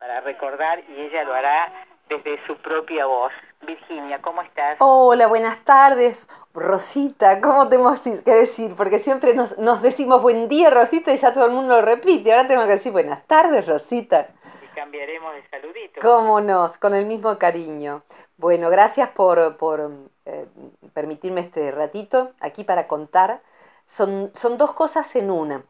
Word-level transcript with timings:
para 0.00 0.20
recordar 0.22 0.82
y 0.88 0.98
ella 0.98 1.24
lo 1.24 1.34
hará 1.34 1.70
desde 2.08 2.44
su 2.46 2.56
propia 2.56 3.04
voz. 3.04 3.32
Virginia, 3.60 4.20
¿cómo 4.22 4.40
estás? 4.40 4.76
Hola, 4.80 5.26
buenas 5.26 5.62
tardes. 5.64 6.26
Rosita, 6.54 7.40
¿cómo 7.42 7.68
tenemos 7.68 8.00
que 8.00 8.34
decir? 8.34 8.74
Porque 8.74 8.98
siempre 8.98 9.34
nos, 9.34 9.58
nos 9.58 9.82
decimos 9.82 10.22
buen 10.22 10.48
día, 10.48 10.70
Rosita, 10.70 11.12
y 11.12 11.18
ya 11.18 11.34
todo 11.34 11.44
el 11.44 11.52
mundo 11.52 11.76
lo 11.76 11.82
repite. 11.82 12.32
Ahora 12.32 12.48
tengo 12.48 12.62
que 12.62 12.72
decir 12.72 12.90
buenas 12.90 13.26
tardes, 13.26 13.68
Rosita. 13.68 14.28
Y 14.64 14.74
cambiaremos 14.74 15.34
de 15.34 15.46
saludito. 15.48 16.00
¿Cómo 16.00 16.40
no? 16.40 16.72
Con 16.80 16.94
el 16.94 17.04
mismo 17.04 17.38
cariño. 17.38 18.02
Bueno, 18.38 18.70
gracias 18.70 19.10
por, 19.10 19.58
por 19.58 19.90
eh, 20.24 20.46
permitirme 20.94 21.42
este 21.42 21.70
ratito 21.70 22.32
aquí 22.40 22.64
para 22.64 22.88
contar. 22.88 23.42
Son, 23.86 24.32
son 24.34 24.56
dos 24.56 24.72
cosas 24.72 25.14
en 25.14 25.30
una. 25.30 25.62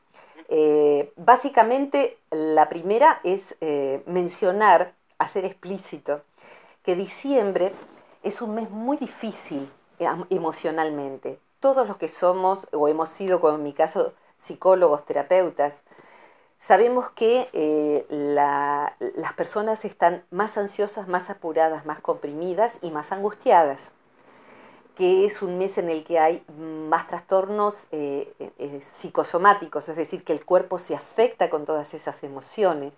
Eh, 0.52 1.12
básicamente, 1.16 2.18
la 2.32 2.68
primera 2.68 3.20
es 3.22 3.54
eh, 3.60 4.02
mencionar, 4.06 4.94
hacer 5.18 5.44
explícito, 5.44 6.22
que 6.82 6.96
diciembre 6.96 7.72
es 8.24 8.42
un 8.42 8.56
mes 8.56 8.68
muy 8.68 8.96
difícil 8.96 9.70
eh, 10.00 10.08
emocionalmente. 10.28 11.38
Todos 11.60 11.86
los 11.86 11.98
que 11.98 12.08
somos, 12.08 12.66
o 12.72 12.88
hemos 12.88 13.10
sido, 13.10 13.40
como 13.40 13.58
en 13.58 13.62
mi 13.62 13.72
caso, 13.72 14.12
psicólogos, 14.38 15.06
terapeutas, 15.06 15.82
sabemos 16.58 17.10
que 17.10 17.48
las 18.08 19.32
personas 19.34 19.84
están 19.84 20.24
más 20.30 20.58
ansiosas, 20.58 21.06
más 21.06 21.30
apuradas, 21.30 21.86
más 21.86 22.00
comprimidas 22.00 22.72
y 22.82 22.90
más 22.90 23.12
angustiadas 23.12 23.90
que 25.00 25.24
es 25.24 25.40
un 25.40 25.56
mes 25.56 25.78
en 25.78 25.88
el 25.88 26.04
que 26.04 26.18
hay 26.18 26.42
más 26.58 27.08
trastornos 27.08 27.86
eh, 27.90 28.34
eh, 28.38 28.50
eh, 28.58 28.82
psicosomáticos, 28.98 29.88
es 29.88 29.96
decir, 29.96 30.24
que 30.24 30.34
el 30.34 30.44
cuerpo 30.44 30.78
se 30.78 30.94
afecta 30.94 31.48
con 31.48 31.64
todas 31.64 31.94
esas 31.94 32.22
emociones. 32.22 32.92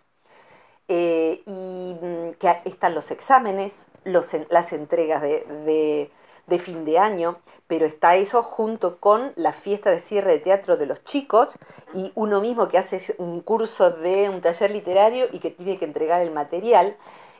y 0.88 1.94
mm, 2.02 2.32
que 2.40 2.56
están 2.64 2.96
los 2.96 3.12
exámenes, 3.12 3.72
las 4.04 4.72
entregas 4.72 5.22
de, 5.22 6.10
de, 6.48 6.58
fin 6.58 6.84
de 6.84 6.98
año, 6.98 7.38
pero 7.68 7.86
está 7.86 8.16
eso 8.16 8.42
junto 8.42 8.98
con 8.98 9.32
la 9.36 9.52
fiesta 9.52 9.90
de 9.90 10.00
cierre 10.00 10.32
de 10.32 10.38
teatro 10.40 10.76
de 10.76 10.86
los 10.86 11.04
chicos 11.04 11.54
y 11.94 12.10
uno 12.16 12.40
mismo 12.40 12.68
que 12.68 12.78
hace 12.78 13.14
un 13.18 13.40
curso 13.42 13.90
de 13.90 14.28
un 14.28 14.40
taller 14.40 14.72
literario 14.72 15.28
y 15.30 15.38
que 15.38 15.50
tiene 15.50 15.78
que 15.78 15.84
entregar 15.84 16.20
el 16.20 16.32
material 16.32 16.96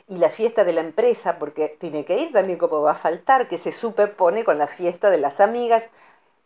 y 0.07 0.17
la 0.17 0.29
fiesta 0.29 0.63
de 0.63 0.73
la 0.73 0.81
empresa, 0.81 1.39
porque 1.39 1.69
tiene 1.69 2.05
que 2.05 2.17
ir 2.19 2.31
también 2.33 2.59
como 2.59 2.81
va 2.81 2.91
a 2.91 2.95
faltar, 2.95 3.47
que 3.47 3.57
se 3.57 3.71
superpone 3.71 4.43
con 4.43 4.57
la 4.57 4.67
fiesta 4.67 5.09
de 5.09 5.17
las 5.17 5.39
amigas, 5.39 5.83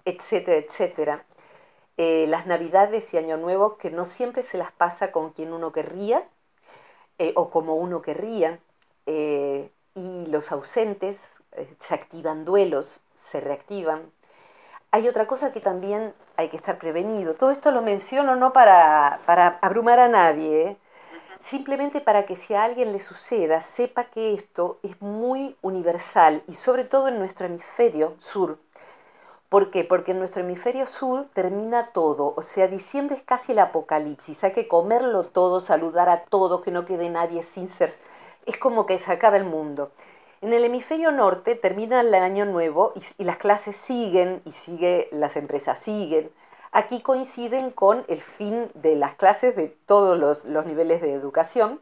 etcétera, 0.05 0.57
etcétera. 0.57 1.25
Eh, 1.97 2.25
las 2.27 2.45
navidades 2.45 3.13
y 3.13 3.17
Año 3.17 3.37
Nuevo 3.37 3.77
que 3.77 3.89
no 3.91 4.05
siempre 4.05 4.43
se 4.43 4.57
las 4.57 4.71
pasa 4.71 5.11
con 5.11 5.31
quien 5.31 5.51
uno 5.53 5.71
querría 5.71 6.23
eh, 7.17 7.33
o 7.35 7.49
como 7.49 7.75
uno 7.75 8.01
querría, 8.01 8.59
eh, 9.07 9.71
y 9.95 10.25
los 10.27 10.51
ausentes 10.51 11.17
se 11.79 11.93
activan 11.95 12.45
duelos, 12.45 12.99
se 13.15 13.39
reactivan. 13.39 14.11
Hay 14.91 15.07
otra 15.07 15.27
cosa 15.27 15.51
que 15.51 15.59
también 15.61 16.13
hay 16.37 16.49
que 16.49 16.57
estar 16.57 16.77
prevenido. 16.77 17.33
Todo 17.35 17.51
esto 17.51 17.71
lo 17.71 17.81
menciono 17.81 18.35
no 18.35 18.53
para, 18.53 19.21
para 19.25 19.59
abrumar 19.61 19.99
a 19.99 20.07
nadie, 20.07 20.77
simplemente 21.49 22.01
para 22.01 22.25
que 22.25 22.35
si 22.35 22.53
a 22.53 22.63
alguien 22.63 22.91
le 22.91 22.99
suceda, 22.99 23.61
sepa 23.61 24.05
que 24.05 24.33
esto 24.33 24.79
es 24.83 25.01
muy 25.01 25.55
universal 25.61 26.43
y 26.47 26.53
sobre 26.53 26.83
todo 26.83 27.07
en 27.07 27.19
nuestro 27.19 27.45
hemisferio 27.45 28.15
sur. 28.19 28.57
¿Por 29.49 29.71
qué? 29.71 29.85
Porque 29.85 30.11
en 30.11 30.19
nuestro 30.19 30.41
hemisferio 30.41 30.87
sur 30.87 31.27
termina 31.33 31.91
todo, 31.93 32.33
o 32.35 32.41
sea, 32.41 32.67
diciembre 32.67 33.15
es 33.15 33.23
casi 33.23 33.53
el 33.53 33.59
apocalipsis, 33.59 34.43
hay 34.43 34.51
que 34.51 34.67
comerlo 34.67 35.23
todo, 35.23 35.61
saludar 35.61 36.09
a 36.09 36.23
todos, 36.25 36.63
que 36.63 36.71
no 36.71 36.83
quede 36.83 37.09
nadie 37.09 37.43
sin 37.43 37.69
ser, 37.69 37.93
es 38.45 38.57
como 38.57 38.85
que 38.85 38.99
se 38.99 39.09
acaba 39.09 39.37
el 39.37 39.45
mundo. 39.45 39.91
En 40.41 40.51
el 40.51 40.65
hemisferio 40.65 41.11
norte 41.11 41.55
termina 41.55 42.01
el 42.01 42.13
año 42.13 42.43
nuevo 42.43 42.91
y, 42.93 43.01
y 43.21 43.23
las 43.23 43.37
clases 43.37 43.77
siguen 43.87 44.41
y 44.43 44.51
sigue, 44.51 45.07
las 45.13 45.37
empresas 45.37 45.79
siguen, 45.79 46.29
aquí 46.77 47.01
coinciden 47.01 47.71
con 47.71 48.05
el 48.07 48.21
fin 48.21 48.69
de 48.75 48.95
las 48.95 49.15
clases 49.15 49.55
de 49.55 49.69
todos 49.87 50.45
los, 50.45 50.45
niveles 50.65 51.01
de 51.01 51.11
educación 51.11 51.81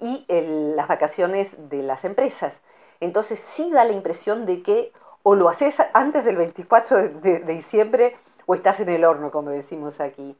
y 0.00 0.24
las 0.28 0.88
vacaciones 0.88 1.54
de 1.70 1.84
las 1.84 2.04
empresas. 2.04 2.60
Entonces 2.98 3.38
sí 3.52 3.70
da 3.70 3.84
la 3.84 3.92
impresión 3.92 4.44
de 4.44 4.62
que 4.62 4.92
o 5.22 5.36
lo 5.36 5.48
haces 5.48 5.76
antes 5.94 6.24
del 6.24 6.36
24 6.36 7.10
de, 7.10 7.38
diciembre 7.40 8.16
o 8.44 8.56
estás 8.56 8.80
en 8.80 8.88
el 8.88 9.04
horno, 9.04 9.30
como 9.30 9.50
decimos 9.50 10.00
aquí. 10.00 10.36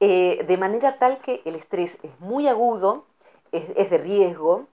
Eh, 0.00 0.42
de 0.48 0.56
manera 0.56 0.98
tal 0.98 1.18
que 1.18 1.42
el 1.44 1.56
estrés 1.56 1.98
es 2.02 2.18
muy 2.20 2.48
agudo, 2.48 3.04
es, 3.52 3.90
de 3.90 3.98
riesgo, 3.98 4.64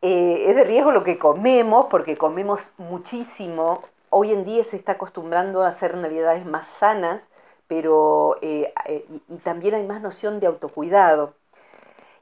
eh, 0.00 0.44
es 0.46 0.54
de 0.54 0.62
riesgo 0.62 0.92
lo 0.92 1.02
que 1.02 1.18
comemos, 1.18 1.86
porque 1.90 2.16
comemos 2.16 2.72
muchísimo. 2.78 3.82
Hoy 4.10 4.32
en 4.32 4.44
día 4.44 4.62
se 4.62 4.76
está 4.76 4.92
acostumbrando 4.92 5.62
a 5.62 5.68
hacer 5.68 5.96
navidades 5.96 6.46
más 6.46 6.68
sanas, 6.68 7.28
pero 7.70 8.36
eh, 8.42 8.74
eh, 8.86 9.04
y, 9.28 9.36
también 9.36 9.76
hay 9.76 9.86
más 9.86 10.02
noción 10.02 10.40
de 10.40 10.48
autocuidado. 10.48 11.34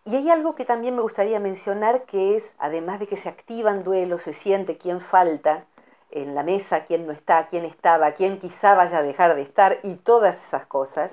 Y 0.04 0.14
hay 0.14 0.28
algo 0.28 0.54
que 0.54 0.66
también 0.66 0.94
me 0.94 1.00
gustaría 1.00 1.40
mencionar 1.40 2.02
que 2.02 2.36
es, 2.36 2.44
además 2.58 3.00
de 3.00 3.06
que 3.06 3.16
se 3.16 3.30
activan 3.30 3.82
duelos, 3.82 4.24
se 4.24 4.34
siente 4.34 4.76
quién 4.76 5.00
falta 5.00 5.64
en 6.10 6.34
la 6.34 6.42
mesa, 6.42 6.84
quién 6.84 7.06
no 7.06 7.12
está, 7.14 7.46
quién 7.48 7.64
estaba, 7.64 8.12
quién 8.12 8.38
quizá 8.38 8.74
vaya 8.74 8.98
a 8.98 9.02
dejar 9.02 9.36
de 9.36 9.40
estar 9.40 9.78
y 9.84 9.94
todas 9.94 10.36
esas 10.36 10.66
cosas. 10.66 11.12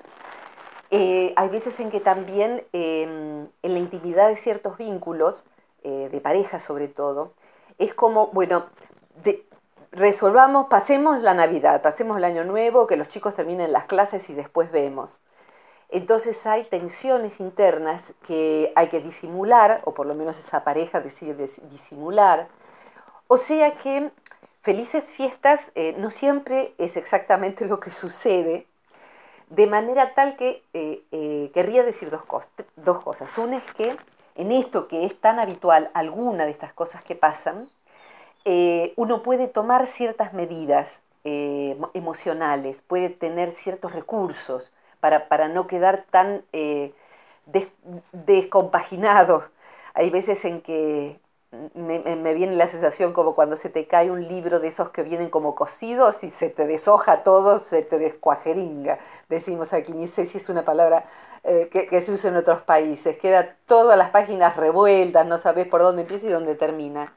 Eh, 0.91 1.31
hay 1.38 1.47
veces 1.47 1.79
en 1.79 1.90
que 1.90 2.02
también 2.02 2.66
em, 2.73 3.47
en 3.63 3.73
la 3.73 3.79
intimidad 3.79 4.28
de 4.28 4.35
ciertos 4.35 4.78
vínculos, 4.78 5.46
de 5.84 6.19
pareja 6.19 6.59
sobre 6.59 6.88
todo, 6.88 7.34
es 7.78 7.94
como, 7.94 8.28
bueno, 8.34 8.66
de, 9.23 9.46
resolvamos, 9.95 10.67
pasemos 10.67 11.22
la 11.22 11.33
Navidad, 11.33 11.81
pasemos 11.81 12.17
el 12.17 12.25
Año 12.25 12.44
Nuevo, 12.44 12.85
que 12.85 12.97
los 12.97 13.07
chicos 13.07 13.33
terminen 13.33 13.72
las 13.72 13.85
clases 13.85 14.29
y 14.29 14.33
después 14.33 14.72
vemos. 14.72 15.22
Entonces 15.89 16.45
hay 16.45 16.66
tensiones 16.66 17.39
internas 17.39 18.13
que 18.28 18.73
hay 18.75 18.89
que 18.89 19.00
disimular, 19.00 19.81
o 19.85 19.94
por 19.94 20.05
lo 20.05 20.13
menos 20.13 20.38
esa 20.38 20.63
pareja 20.63 21.00
decide 21.00 21.50
disimular. 21.69 22.47
O 23.28 23.38
sea 23.38 23.75
que 23.78 24.11
felices 24.61 25.05
fiestas 25.05 25.61
eh, 25.75 25.95
no 25.97 26.11
siempre 26.11 26.73
es 26.78 26.97
exactamente 26.97 27.66
lo 27.66 27.79
que 27.79 27.91
sucede, 27.91 28.67
de 29.50 29.67
manera 29.67 30.13
tal 30.13 30.35
que 30.35 30.63
eh, 30.73 31.03
eh, 31.11 31.51
querría 31.53 31.84
decir 31.84 32.09
dos, 32.09 32.23
dos 32.75 33.03
cosas. 33.03 33.38
Una 33.38 33.57
es 33.57 33.73
que 33.73 33.95
en 34.35 34.51
esto 34.51 34.88
que 34.89 35.05
es 35.05 35.17
tan 35.22 35.39
habitual, 35.39 35.89
alguna 35.94 36.45
de 36.45 36.51
estas 36.51 36.73
cosas 36.73 37.01
que 37.03 37.16
pasan, 37.16 37.69
eh, 38.45 38.94
uno 38.95 39.23
puede 39.23 39.47
tomar 39.47 39.88
ciertas 39.88 40.33
medidas 40.33 41.00
eh, 41.23 41.75
emocionales, 41.95 42.79
puede 42.88 43.09
tener 43.09 43.51
ciertos 43.53 43.91
recursos 43.91 44.72
para, 45.00 45.28
para 45.28 45.47
no 45.47 45.66
quedar 45.66 46.06
tan 46.11 46.44
eh, 46.53 46.94
descompaginado. 48.13 49.45
Hay 49.95 50.11
veces 50.11 50.45
en 50.45 50.61
que 50.61 51.19
me, 51.73 52.34
viene 52.35 52.55
la 52.55 52.67
sensación 52.67 53.13
como 53.13 53.34
cuando 53.34 53.55
se 53.55 53.69
te 53.69 53.88
cae 53.88 54.11
un 54.11 54.28
libro 54.28 54.59
de 54.59 54.67
esos 54.67 54.89
que 54.89 55.01
vienen 55.01 55.29
como 55.31 55.55
cosidos 55.55 56.23
y 56.23 56.29
se 56.29 56.50
te 56.50 56.67
deshoja 56.67 57.23
todo, 57.23 57.57
se 57.57 57.81
te 57.81 57.97
descuajeringa, 57.97 59.00
decimos 59.29 59.73
aquí, 59.73 59.94
ni 59.94 60.07
sé 60.07 60.25
si 60.25 60.38
es 60.38 60.50
una 60.50 60.66
palabra 60.66 61.05
que, 61.44 61.88
que, 61.88 62.01
se 62.01 62.11
usa 62.11 62.29
en 62.29 62.38
otros 62.38 62.63
países, 62.63 63.17
queda 63.19 63.55
todas 63.67 63.97
las 63.97 64.09
páginas 64.09 64.57
revueltas, 64.57 65.25
no 65.25 65.38
sabes 65.38 65.67
por 65.67 65.81
dónde 65.81 66.01
empieza 66.01 66.25
y 66.25 66.29
dónde 66.29 66.55
termina. 66.55 67.13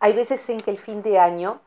Hay 0.00 0.12
veces 0.12 0.48
en 0.48 0.60
que 0.60 0.70
el 0.70 0.78
fin 0.78 1.02
de 1.02 1.18
año 1.18 1.60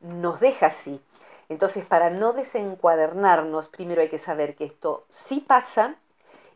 nos 0.00 0.40
deja 0.40 0.66
así. 0.66 1.00
Entonces, 1.48 1.84
para 1.84 2.10
no 2.10 2.32
desencuadernarnos, 2.32 3.68
primero 3.68 4.00
hay 4.00 4.08
que 4.08 4.18
saber 4.18 4.54
que 4.54 4.64
esto 4.64 5.04
sí 5.08 5.40
pasa 5.40 5.96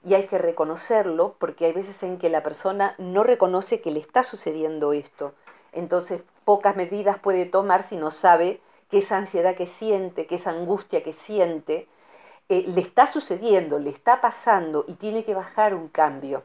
y 0.04 0.14
hay 0.14 0.26
que 0.26 0.38
reconocerlo, 0.38 1.34
porque 1.38 1.66
hay 1.66 1.72
veces 1.72 2.02
en 2.02 2.18
que 2.18 2.28
la 2.28 2.42
persona 2.42 2.94
no 2.98 3.24
reconoce 3.24 3.80
que 3.80 3.90
le 3.90 4.00
está 4.00 4.22
sucediendo 4.22 4.92
esto. 4.92 5.34
Entonces, 5.72 6.22
pocas 6.44 6.76
medidas 6.76 7.18
puede 7.18 7.46
tomar 7.46 7.82
si 7.82 7.96
no 7.96 8.10
sabe 8.10 8.60
que 8.90 8.98
esa 8.98 9.16
ansiedad 9.16 9.56
que 9.56 9.66
siente, 9.66 10.26
que 10.26 10.36
esa 10.36 10.50
angustia 10.50 11.02
que 11.02 11.12
siente, 11.12 11.88
eh, 12.48 12.64
le 12.68 12.82
está 12.82 13.06
sucediendo, 13.06 13.78
le 13.78 13.90
está 13.90 14.20
pasando 14.20 14.84
y 14.86 14.94
tiene 14.94 15.24
que 15.24 15.34
bajar 15.34 15.74
un 15.74 15.88
cambio. 15.88 16.44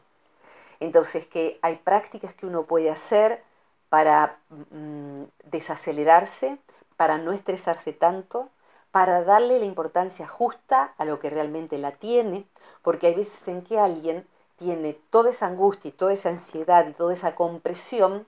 Entonces, 0.79 1.25
que 1.27 1.59
hay 1.61 1.75
prácticas 1.75 2.33
que 2.33 2.45
uno 2.45 2.63
puede 2.63 2.89
hacer 2.89 3.43
para 3.89 4.37
mm, 4.49 5.23
desacelerarse, 5.45 6.57
para 6.95 7.17
no 7.17 7.31
estresarse 7.31 7.93
tanto, 7.93 8.49
para 8.91 9.23
darle 9.23 9.59
la 9.59 9.65
importancia 9.65 10.27
justa 10.27 10.93
a 10.97 11.05
lo 11.05 11.19
que 11.19 11.29
realmente 11.29 11.77
la 11.77 11.91
tiene, 11.91 12.45
porque 12.81 13.07
hay 13.07 13.15
veces 13.15 13.47
en 13.47 13.63
que 13.63 13.79
alguien 13.79 14.25
tiene 14.57 14.93
toda 15.09 15.29
esa 15.29 15.47
angustia 15.47 15.89
y 15.89 15.91
toda 15.91 16.13
esa 16.13 16.29
ansiedad 16.29 16.87
y 16.87 16.93
toda 16.93 17.13
esa 17.13 17.35
compresión 17.35 18.25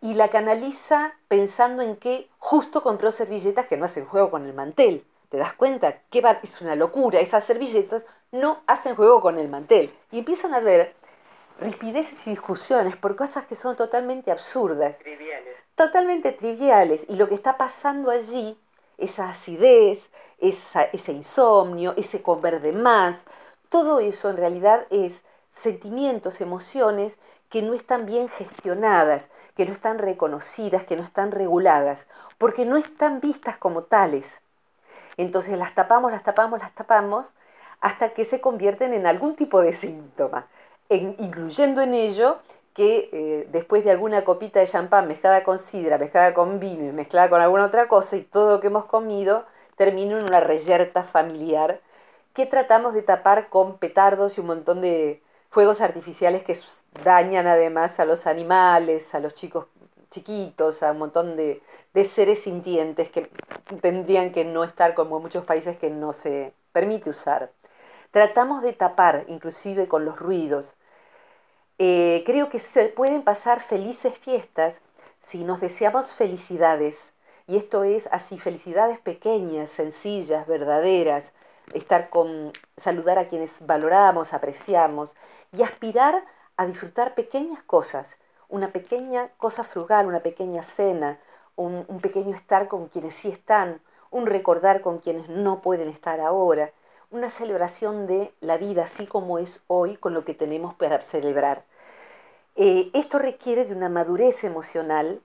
y 0.00 0.14
la 0.14 0.28
canaliza 0.28 1.14
pensando 1.28 1.82
en 1.82 1.96
que 1.96 2.28
justo 2.38 2.82
compró 2.82 3.10
servilletas 3.10 3.66
que 3.66 3.76
no 3.76 3.84
hacen 3.84 4.06
juego 4.06 4.30
con 4.30 4.46
el 4.46 4.54
mantel. 4.54 5.04
¿Te 5.28 5.36
das 5.36 5.54
cuenta? 5.54 6.00
Que 6.10 6.22
es 6.42 6.60
una 6.60 6.76
locura. 6.76 7.20
Esas 7.20 7.44
servilletas 7.44 8.04
no 8.30 8.60
hacen 8.66 8.94
juego 8.94 9.20
con 9.20 9.38
el 9.38 9.48
mantel. 9.48 9.92
Y 10.10 10.20
empiezan 10.20 10.54
a 10.54 10.60
ver 10.60 10.94
ripideces 11.58 12.26
y 12.26 12.30
discusiones 12.30 12.96
por 12.96 13.16
cosas 13.16 13.46
que 13.46 13.56
son 13.56 13.76
totalmente 13.76 14.30
absurdas. 14.30 14.98
Triviales. 14.98 15.56
Totalmente 15.74 16.32
triviales. 16.32 17.04
Y 17.08 17.16
lo 17.16 17.28
que 17.28 17.34
está 17.34 17.56
pasando 17.56 18.10
allí, 18.10 18.58
esa 18.96 19.30
acidez, 19.30 20.10
ese 20.38 21.12
insomnio, 21.12 21.94
ese 21.96 22.22
comer 22.22 22.60
de 22.60 22.72
más, 22.72 23.24
todo 23.68 24.00
eso 24.00 24.30
en 24.30 24.36
realidad 24.36 24.86
es 24.90 25.22
sentimientos, 25.50 26.40
emociones 26.40 27.18
que 27.50 27.62
no 27.62 27.74
están 27.74 28.06
bien 28.06 28.28
gestionadas, 28.28 29.28
que 29.56 29.66
no 29.66 29.72
están 29.72 29.98
reconocidas, 29.98 30.84
que 30.84 30.96
no 30.96 31.02
están 31.02 31.32
reguladas, 31.32 32.06
porque 32.38 32.64
no 32.64 32.76
están 32.76 33.20
vistas 33.20 33.56
como 33.56 33.82
tales. 33.82 34.40
Entonces 35.16 35.58
las 35.58 35.74
tapamos, 35.74 36.12
las 36.12 36.22
tapamos, 36.22 36.60
las 36.60 36.74
tapamos, 36.74 37.32
hasta 37.80 38.14
que 38.14 38.24
se 38.24 38.40
convierten 38.40 38.92
en 38.92 39.06
algún 39.06 39.36
tipo 39.36 39.60
de 39.60 39.72
síntoma, 39.72 40.46
incluyendo 40.90 41.82
en 41.82 41.94
ello 41.94 42.38
que 42.74 43.08
eh, 43.12 43.48
después 43.50 43.84
de 43.84 43.90
alguna 43.90 44.24
copita 44.24 44.60
de 44.60 44.66
champán 44.66 45.08
mezclada 45.08 45.42
con 45.44 45.58
sidra, 45.58 45.98
mezclada 45.98 46.32
con 46.34 46.60
vino 46.60 46.92
mezclada 46.92 47.28
con 47.28 47.40
alguna 47.40 47.66
otra 47.66 47.88
cosa 47.88 48.16
y 48.16 48.22
todo 48.22 48.50
lo 48.50 48.60
que 48.60 48.68
hemos 48.68 48.84
comido 48.86 49.44
termina 49.76 50.18
en 50.18 50.24
una 50.24 50.40
reyerta 50.40 51.04
familiar 51.04 51.80
que 52.34 52.46
tratamos 52.46 52.94
de 52.94 53.02
tapar 53.02 53.48
con 53.48 53.78
petardos 53.78 54.38
y 54.38 54.40
un 54.40 54.46
montón 54.46 54.80
de 54.80 55.22
fuegos 55.50 55.80
artificiales 55.80 56.44
que 56.44 56.56
dañan 57.04 57.46
además 57.46 57.98
a 58.00 58.04
los 58.04 58.26
animales, 58.26 59.14
a 59.14 59.20
los 59.20 59.34
chicos 59.34 59.66
chiquitos, 60.10 60.82
a 60.82 60.92
un 60.92 60.98
montón 60.98 61.36
de, 61.36 61.62
de 61.94 62.04
seres 62.04 62.42
sintientes 62.42 63.10
que 63.10 63.30
tendrían 63.80 64.32
que 64.32 64.44
no 64.44 64.64
estar 64.64 64.94
como 64.94 65.16
en 65.16 65.22
muchos 65.22 65.44
países 65.44 65.76
que 65.78 65.90
no 65.90 66.12
se 66.12 66.52
permite 66.72 67.10
usar. 67.10 67.50
Tratamos 68.10 68.62
de 68.62 68.72
tapar, 68.72 69.24
inclusive 69.28 69.88
con 69.88 70.04
los 70.04 70.18
ruidos. 70.18 70.74
Eh, 71.78 72.24
creo 72.26 72.48
que 72.48 72.58
se 72.58 72.86
pueden 72.86 73.22
pasar 73.22 73.60
felices 73.60 74.18
fiestas 74.18 74.80
si 75.20 75.44
nos 75.44 75.60
deseamos 75.60 76.10
felicidades. 76.10 76.96
Y 77.46 77.56
esto 77.56 77.84
es 77.84 78.08
así, 78.10 78.38
felicidades 78.38 78.98
pequeñas, 78.98 79.70
sencillas, 79.70 80.46
verdaderas, 80.46 81.30
estar 81.72 82.10
con, 82.10 82.52
saludar 82.76 83.18
a 83.18 83.28
quienes 83.28 83.52
valoramos, 83.60 84.32
apreciamos 84.32 85.14
y 85.52 85.62
aspirar 85.62 86.24
a 86.56 86.66
disfrutar 86.66 87.14
pequeñas 87.14 87.62
cosas, 87.62 88.16
una 88.48 88.72
pequeña 88.72 89.28
cosa 89.38 89.64
frugal, 89.64 90.06
una 90.06 90.20
pequeña 90.20 90.62
cena, 90.62 91.18
un, 91.56 91.84
un 91.88 92.00
pequeño 92.00 92.34
estar 92.34 92.68
con 92.68 92.88
quienes 92.88 93.14
sí 93.14 93.28
están, 93.28 93.80
un 94.10 94.26
recordar 94.26 94.80
con 94.80 94.98
quienes 94.98 95.28
no 95.28 95.60
pueden 95.60 95.88
estar 95.88 96.20
ahora, 96.20 96.72
una 97.10 97.30
celebración 97.30 98.06
de 98.06 98.32
la 98.40 98.58
vida 98.58 98.84
así 98.84 99.06
como 99.06 99.38
es 99.38 99.62
hoy 99.66 99.96
con 99.96 100.14
lo 100.14 100.24
que 100.24 100.34
tenemos 100.34 100.74
para 100.74 101.00
celebrar. 101.00 101.64
Eh, 102.56 102.90
esto 102.92 103.18
requiere 103.18 103.64
de 103.64 103.74
una 103.74 103.88
madurez 103.88 104.44
emocional 104.44 105.20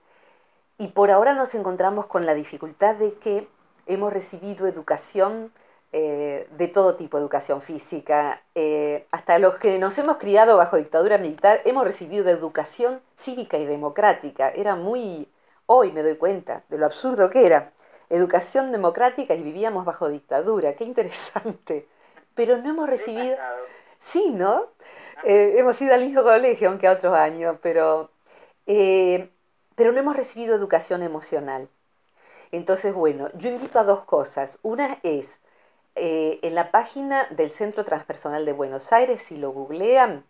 y 0.78 0.88
por 0.88 1.10
ahora 1.10 1.34
nos 1.34 1.54
encontramos 1.54 2.06
con 2.06 2.26
la 2.26 2.34
dificultad 2.34 2.94
de 2.96 3.14
que 3.14 3.48
hemos 3.86 4.12
recibido 4.12 4.66
educación 4.66 5.52
eh, 5.92 6.48
de 6.56 6.68
todo 6.68 6.96
tipo, 6.96 7.18
educación 7.18 7.62
física, 7.62 8.42
eh, 8.54 9.06
hasta 9.12 9.38
los 9.38 9.56
que 9.56 9.78
nos 9.78 9.96
hemos 9.98 10.16
criado 10.16 10.56
bajo 10.56 10.76
dictadura 10.76 11.18
militar, 11.18 11.60
hemos 11.64 11.84
recibido 11.84 12.28
educación 12.28 13.00
cívica 13.16 13.58
y 13.58 13.66
democrática. 13.66 14.48
Era 14.48 14.74
muy, 14.74 15.28
hoy 15.66 15.92
me 15.92 16.02
doy 16.02 16.16
cuenta 16.16 16.64
de 16.68 16.78
lo 16.78 16.86
absurdo 16.86 17.30
que 17.30 17.46
era 17.46 17.73
educación 18.10 18.72
democrática 18.72 19.34
y 19.34 19.42
vivíamos 19.42 19.84
bajo 19.84 20.08
dictadura, 20.08 20.74
qué 20.74 20.84
interesante. 20.84 21.86
Pero 22.34 22.58
no 22.58 22.70
hemos 22.70 22.88
recibido... 22.88 23.36
Sí, 24.00 24.30
¿no? 24.30 24.66
Eh, 25.24 25.54
hemos 25.56 25.80
ido 25.80 25.94
al 25.94 26.02
mismo 26.02 26.22
colegio, 26.22 26.68
aunque 26.68 26.86
a 26.86 26.92
otros 26.92 27.14
años, 27.14 27.56
pero, 27.62 28.10
eh, 28.66 29.30
pero 29.74 29.92
no 29.92 30.00
hemos 30.00 30.16
recibido 30.16 30.54
educación 30.54 31.02
emocional. 31.02 31.68
Entonces, 32.52 32.92
bueno, 32.92 33.30
yo 33.34 33.48
invito 33.48 33.78
a 33.78 33.84
dos 33.84 34.04
cosas. 34.04 34.58
Una 34.62 34.98
es, 35.02 35.28
eh, 35.94 36.38
en 36.42 36.54
la 36.54 36.70
página 36.70 37.26
del 37.30 37.50
Centro 37.50 37.84
Transpersonal 37.84 38.44
de 38.44 38.52
Buenos 38.52 38.92
Aires, 38.92 39.22
si 39.22 39.36
lo 39.36 39.50
googlean, 39.50 40.24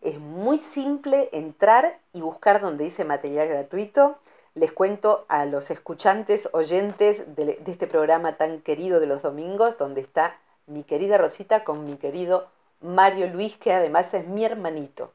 es 0.00 0.18
muy 0.18 0.58
simple 0.58 1.28
entrar 1.32 1.98
y 2.12 2.20
buscar 2.20 2.60
donde 2.60 2.84
dice 2.84 3.04
material 3.04 3.48
gratuito 3.48 4.18
les 4.58 4.72
cuento 4.72 5.24
a 5.28 5.44
los 5.44 5.70
escuchantes, 5.70 6.48
oyentes 6.52 7.22
de, 7.36 7.60
este 7.66 7.86
programa 7.86 8.36
tan 8.36 8.60
querido 8.60 9.00
de 9.00 9.06
los 9.06 9.22
domingos, 9.22 9.78
donde 9.78 10.00
está 10.00 10.36
mi 10.66 10.82
querida 10.82 11.16
Rosita 11.16 11.64
con 11.64 11.86
mi 11.86 11.96
querido 11.96 12.48
Mario 12.80 13.28
Luis, 13.28 13.56
que 13.56 13.72
además 13.72 14.12
es 14.14 14.26
mi 14.26 14.44
hermanito. 14.44 15.12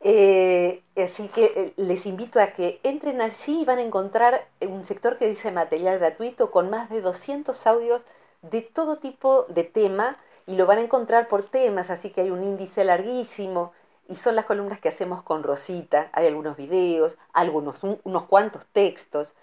Eh, 0.00 0.82
así 0.96 1.28
que 1.28 1.44
eh, 1.44 1.72
les 1.76 2.06
invito 2.06 2.38
a 2.40 2.48
que 2.48 2.78
entren 2.82 3.20
allí 3.20 3.62
y 3.62 3.64
van 3.64 3.78
a 3.78 3.82
encontrar 3.82 4.46
un 4.60 4.84
sector 4.84 5.18
que 5.18 5.28
dice 5.28 5.50
material 5.50 5.98
gratuito 5.98 6.50
con 6.50 6.68
más 6.70 6.90
de 6.90 7.00
200 7.00 7.66
audios 7.66 8.04
de 8.42 8.60
todo 8.60 8.98
tipo 8.98 9.44
de 9.48 9.64
tema 9.64 10.18
y 10.46 10.56
lo 10.56 10.66
van 10.66 10.78
a 10.78 10.82
encontrar 10.82 11.28
por 11.28 11.48
temas, 11.48 11.88
así 11.88 12.10
que 12.10 12.20
hay 12.20 12.30
un 12.30 12.44
índice 12.44 12.84
larguísimo 12.84 13.72
y 14.08 14.16
son 14.16 14.36
las 14.36 14.44
columnas 14.44 14.80
que 14.80 14.88
hacemos 14.88 15.22
con 15.22 15.42
Rosita. 15.42 16.08
Hay 16.12 16.26
algunos 16.26 16.56
videos, 16.56 17.16
algunos, 17.32 17.76
unos 17.82 18.24
cuantos 18.24 18.66
textos. 18.72 19.34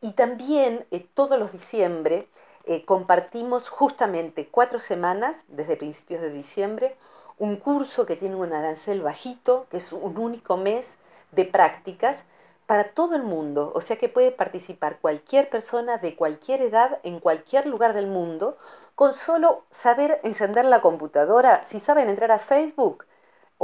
Y 0.00 0.12
también 0.12 0.84
eh, 0.90 1.06
todos 1.14 1.38
los 1.38 1.52
diciembre 1.52 2.28
eh, 2.64 2.84
compartimos 2.84 3.68
justamente 3.68 4.48
cuatro 4.48 4.78
semanas, 4.78 5.44
desde 5.48 5.76
principios 5.76 6.20
de 6.20 6.30
diciembre, 6.30 6.96
un 7.38 7.56
curso 7.56 8.06
que 8.06 8.16
tiene 8.16 8.36
un 8.36 8.52
arancel 8.52 9.02
bajito, 9.02 9.66
que 9.70 9.78
es 9.78 9.92
un 9.92 10.18
único 10.18 10.56
mes 10.56 10.96
de 11.32 11.44
prácticas 11.44 12.18
para 12.66 12.90
todo 12.90 13.16
el 13.16 13.22
mundo. 13.22 13.72
O 13.74 13.80
sea 13.80 13.96
que 13.96 14.08
puede 14.08 14.30
participar 14.30 14.98
cualquier 15.00 15.50
persona 15.50 15.98
de 15.98 16.14
cualquier 16.14 16.62
edad 16.62 16.98
en 17.02 17.20
cualquier 17.20 17.66
lugar 17.66 17.94
del 17.94 18.06
mundo 18.06 18.56
con 18.94 19.14
solo 19.14 19.64
saber 19.70 20.20
encender 20.22 20.64
la 20.64 20.80
computadora. 20.80 21.64
Si 21.64 21.80
saben 21.80 22.08
entrar 22.08 22.30
a 22.30 22.38
Facebook, 22.38 23.04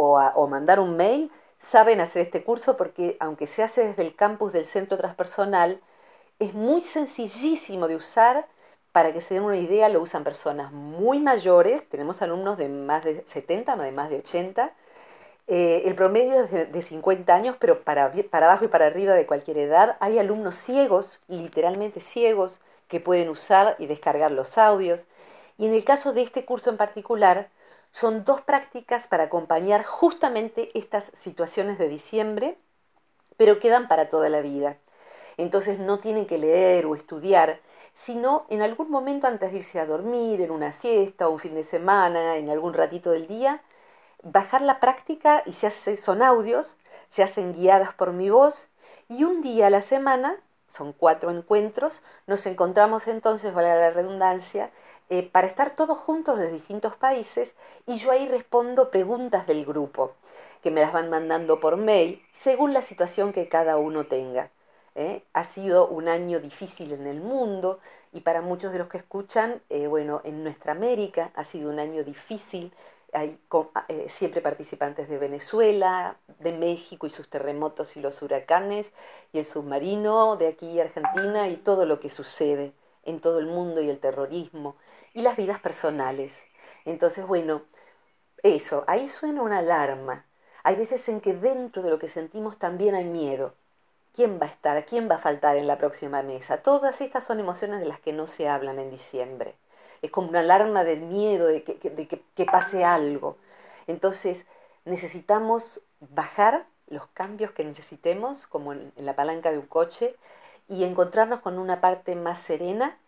o, 0.01 0.47
mandar 0.47 0.81
un 0.81 0.97
mail, 0.97 1.31
saben 1.59 2.01
hacer 2.01 2.23
este 2.23 2.45
curso 2.45 2.77
porque 2.77 3.17
aunque 3.21 3.47
se 3.47 3.63
hace 3.63 3.85
desde 3.85 4.03
el 4.03 4.15
campus 4.15 4.53
del 4.53 4.65
centro 4.65 4.97
transpersonal, 4.97 5.81
es 6.39 6.55
muy 6.55 6.81
sencillísimo 6.81 7.89
de 7.89 7.97
usar. 7.97 8.47
Para 8.93 9.13
que 9.13 9.21
se 9.21 9.35
den 9.35 9.45
una 9.45 9.59
idea, 9.59 9.89
lo 9.89 10.01
usan 10.01 10.25
personas 10.25 10.73
muy 10.73 11.19
mayores, 11.21 11.89
tenemos 11.89 12.23
alumnos 12.23 12.57
de 12.59 12.69
más 12.69 13.05
de 13.05 13.23
70, 13.27 13.77
de 13.77 13.93
más 13.93 14.11
de 14.11 14.19
80. 14.19 14.73
Eh, 15.47 15.83
el 15.87 15.95
promedio 15.95 16.45
es 16.45 16.73
de, 16.73 16.83
50 16.83 17.35
años, 17.35 17.57
pero 17.59 17.83
para, 17.83 18.13
para 18.31 18.47
abajo 18.47 18.65
y 18.65 18.69
para 18.69 18.87
arriba 18.87 19.15
de 19.15 19.27
cualquier 19.27 19.59
edad. 19.59 19.97
Hay 20.01 20.19
alumnos 20.19 20.57
ciegos, 20.57 21.21
literalmente 21.29 22.01
ciegos, 22.01 22.61
que 22.89 23.01
pueden 23.01 23.29
usar 23.29 23.77
y 23.79 23.87
descargar 23.87 24.33
los 24.33 24.59
audios. 24.59 25.07
Y 25.59 25.67
en 25.67 25.75
el 25.75 25.85
caso 25.85 26.13
de 26.13 26.23
este 26.23 26.45
curso 26.45 26.71
en 26.71 26.77
particular, 26.77 27.51
son 27.93 28.25
dos 28.25 28.41
prácticas 28.43 29.07
para 29.07 29.25
acompañar 29.25 29.85
justamente 29.85 30.71
estas 30.79 31.11
situaciones 31.21 31.79
de 31.79 31.89
diciembre, 31.89 32.57
pero 33.37 33.59
quedan 33.59 33.89
para 33.89 34.09
toda 34.09 34.29
la 34.29 34.41
vida. 34.41 34.77
Entonces 35.37 35.79
no 35.79 35.99
tienen 35.99 36.27
que 36.27 36.39
leer 36.39 36.87
o 36.87 36.95
estudiar, 36.95 37.61
sino 37.95 38.47
en 38.49 38.63
algún 38.63 38.91
momento 38.91 39.27
antes 39.27 39.53
de 39.53 39.59
irse 39.59 39.81
a 39.81 39.87
dormir, 39.87 40.41
en 40.41 40.51
una 40.51 40.73
siesta 40.73 41.29
o 41.29 41.33
un 41.33 41.39
fin 41.39 41.55
de 41.55 41.65
semana, 41.65 42.37
en 42.37 42.51
algún 42.51 42.75
ratito 42.75 43.11
del 43.11 43.27
día, 43.27 43.63
bajar 44.23 44.63
la 44.63 44.81
práctica 44.81 45.43
y 45.47 45.53
se 45.53 45.69
hace, 45.69 45.97
son 45.97 46.23
audios, 46.23 46.77
se 47.11 47.23
hacen 47.23 47.53
guiadas 47.53 47.95
por 47.95 48.13
mi 48.13 48.31
voz 48.31 48.69
y 49.09 49.25
un 49.25 49.43
día 49.43 49.69
a 49.69 49.71
la 49.71 49.83
semana, 49.83 50.37
son 50.69 50.93
cuatro 50.93 51.31
encuentros, 51.31 52.03
nos 52.27 52.45
encontramos 52.47 53.07
entonces, 53.09 53.55
vale 53.55 53.69
la 53.69 53.91
redundancia, 53.91 54.71
eh, 55.11 55.23
para 55.23 55.47
estar 55.47 55.75
todos 55.75 55.97
juntos 55.99 56.39
de 56.39 56.51
distintos 56.51 56.95
países 56.95 57.55
y 57.87 57.97
yo 57.97 58.11
ahí 58.11 58.29
respondo 58.29 58.91
preguntas 58.91 59.47
del 59.47 59.65
grupo, 59.65 60.13
que 60.63 60.71
me 60.71 60.83
las 60.83 60.93
van 60.93 61.09
mandando 61.09 61.61
por 61.61 61.79
mail 61.79 62.23
según 62.33 62.75
la 62.75 62.83
situación 62.83 63.33
que 63.33 63.49
cada 63.49 63.79
uno 63.79 64.05
tenga. 64.05 64.51
¿eh? 64.95 65.23
Ha 65.33 65.45
sido 65.45 65.89
un 65.89 66.09
año 66.09 66.41
difícil 66.41 66.93
en 66.93 67.07
el 67.07 67.23
mundo 67.23 67.81
y 68.13 68.21
para 68.21 68.43
muchos 68.43 68.71
de 68.73 68.81
los 68.81 68.89
que 68.89 68.99
escuchan, 68.99 69.63
eh, 69.71 69.87
bueno, 69.87 70.21
en 70.25 70.45
nuestra 70.45 70.73
América 70.73 71.31
ha 71.35 71.45
sido 71.45 71.71
un 71.71 71.79
año 71.79 72.05
difícil. 72.05 72.73
Hay 73.15 73.39
siempre 74.09 74.43
participantes 74.43 75.09
de 75.09 75.17
Venezuela, 75.17 76.19
de 76.41 76.53
México 76.53 77.07
y 77.07 77.11
sus 77.11 77.31
terremotos 77.31 77.97
y 77.97 78.01
los 78.01 78.21
huracanes, 78.21 78.93
y 79.33 79.39
el 79.39 79.47
submarino 79.47 80.37
de 80.37 80.49
aquí 80.49 80.79
Argentina 80.79 81.49
y 81.49 81.57
todo 81.57 81.87
lo 81.87 82.01
que 82.01 82.11
sucede 82.11 82.75
en 83.09 83.21
todo 83.21 83.39
el 83.39 83.47
mundo 83.47 83.81
y 83.81 83.91
el 83.91 83.99
terrorismo 83.99 84.77
y 85.15 85.23
las 85.23 85.37
vidas 85.37 85.61
personales. 85.61 86.33
Entonces, 86.85 87.27
bueno, 87.27 87.63
eso, 88.43 88.85
ahí 88.87 89.09
suena 89.09 89.43
una 89.43 89.59
alarma. 89.59 90.25
Hay 90.63 90.77
veces 90.77 91.09
en 91.09 91.21
que 91.21 91.35
dentro 91.35 91.83
de 91.83 91.91
lo 91.91 91.99
que 91.99 92.09
sentimos 92.09 92.59
también 92.59 92.95
hay 92.95 93.05
miedo. 93.05 93.55
¿Quién 94.15 94.39
va 94.41 94.47
a 94.47 94.51
estar? 94.51 94.85
¿Quién 94.85 95.09
va 95.11 95.17
a 95.17 95.19
faltar 95.19 95.57
en 95.57 95.67
la 95.67 95.79
próxima 95.79 96.23
mesa? 96.23 96.63
Todas 96.63 97.01
estas 97.01 97.25
son 97.25 97.41
emociones 97.41 97.81
de 97.81 97.87
las 97.87 98.01
que 98.01 98.13
no 98.13 98.27
se 98.27 98.49
hablan 98.49 98.79
en 98.79 98.91
diciembre. 98.91 99.55
Es 100.03 100.11
como 100.11 100.29
una 100.29 100.41
alarma 100.41 100.85
del 100.85 101.03
miedo 101.03 101.47
de 101.47 101.63
que, 101.63 101.91
de 101.91 102.09
que, 102.09 102.23
que 102.35 102.45
pase 102.45 102.85
algo. 102.85 103.37
Entonces, 103.87 104.45
necesitamos 104.85 105.81
bajar 106.01 106.67
los 106.89 107.07
cambios 107.09 107.53
que 107.53 107.65
necesitemos, 107.65 108.47
como 108.47 108.73
en, 108.73 108.93
la 108.97 109.15
palanca 109.15 109.51
de 109.53 109.59
un 109.59 109.67
coche, 109.67 110.17
y 110.69 110.85
encontrarnos 110.85 111.41
con 111.41 111.59
una 111.59 111.81
parte 111.81 112.15
más 112.15 112.39
serena 112.39 112.99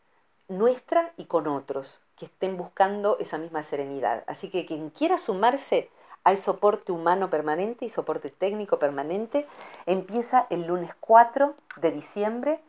nuestra 0.48 1.12
y 1.16 1.26
con 1.26 1.46
otros 1.46 2.02
que 2.16 2.26
estén 2.26 2.56
buscando 2.56 3.16
esa 3.18 3.38
misma 3.38 3.62
serenidad. 3.62 4.24
Así 4.26 4.50
que 4.50 4.66
quien 4.66 4.90
quiera 4.90 5.16
sumarse, 5.16 5.90
hay 6.24 6.36
soporte 6.36 6.92
humano 6.92 7.30
permanente 7.30 7.84
y 7.84 7.90
soporte 7.90 8.30
técnico 8.30 8.78
permanente. 8.78 9.46
Empieza 9.86 10.46
el 10.50 10.66
lunes 10.66 10.90
4 11.00 11.54
de 11.76 11.90
diciembre 11.92 12.60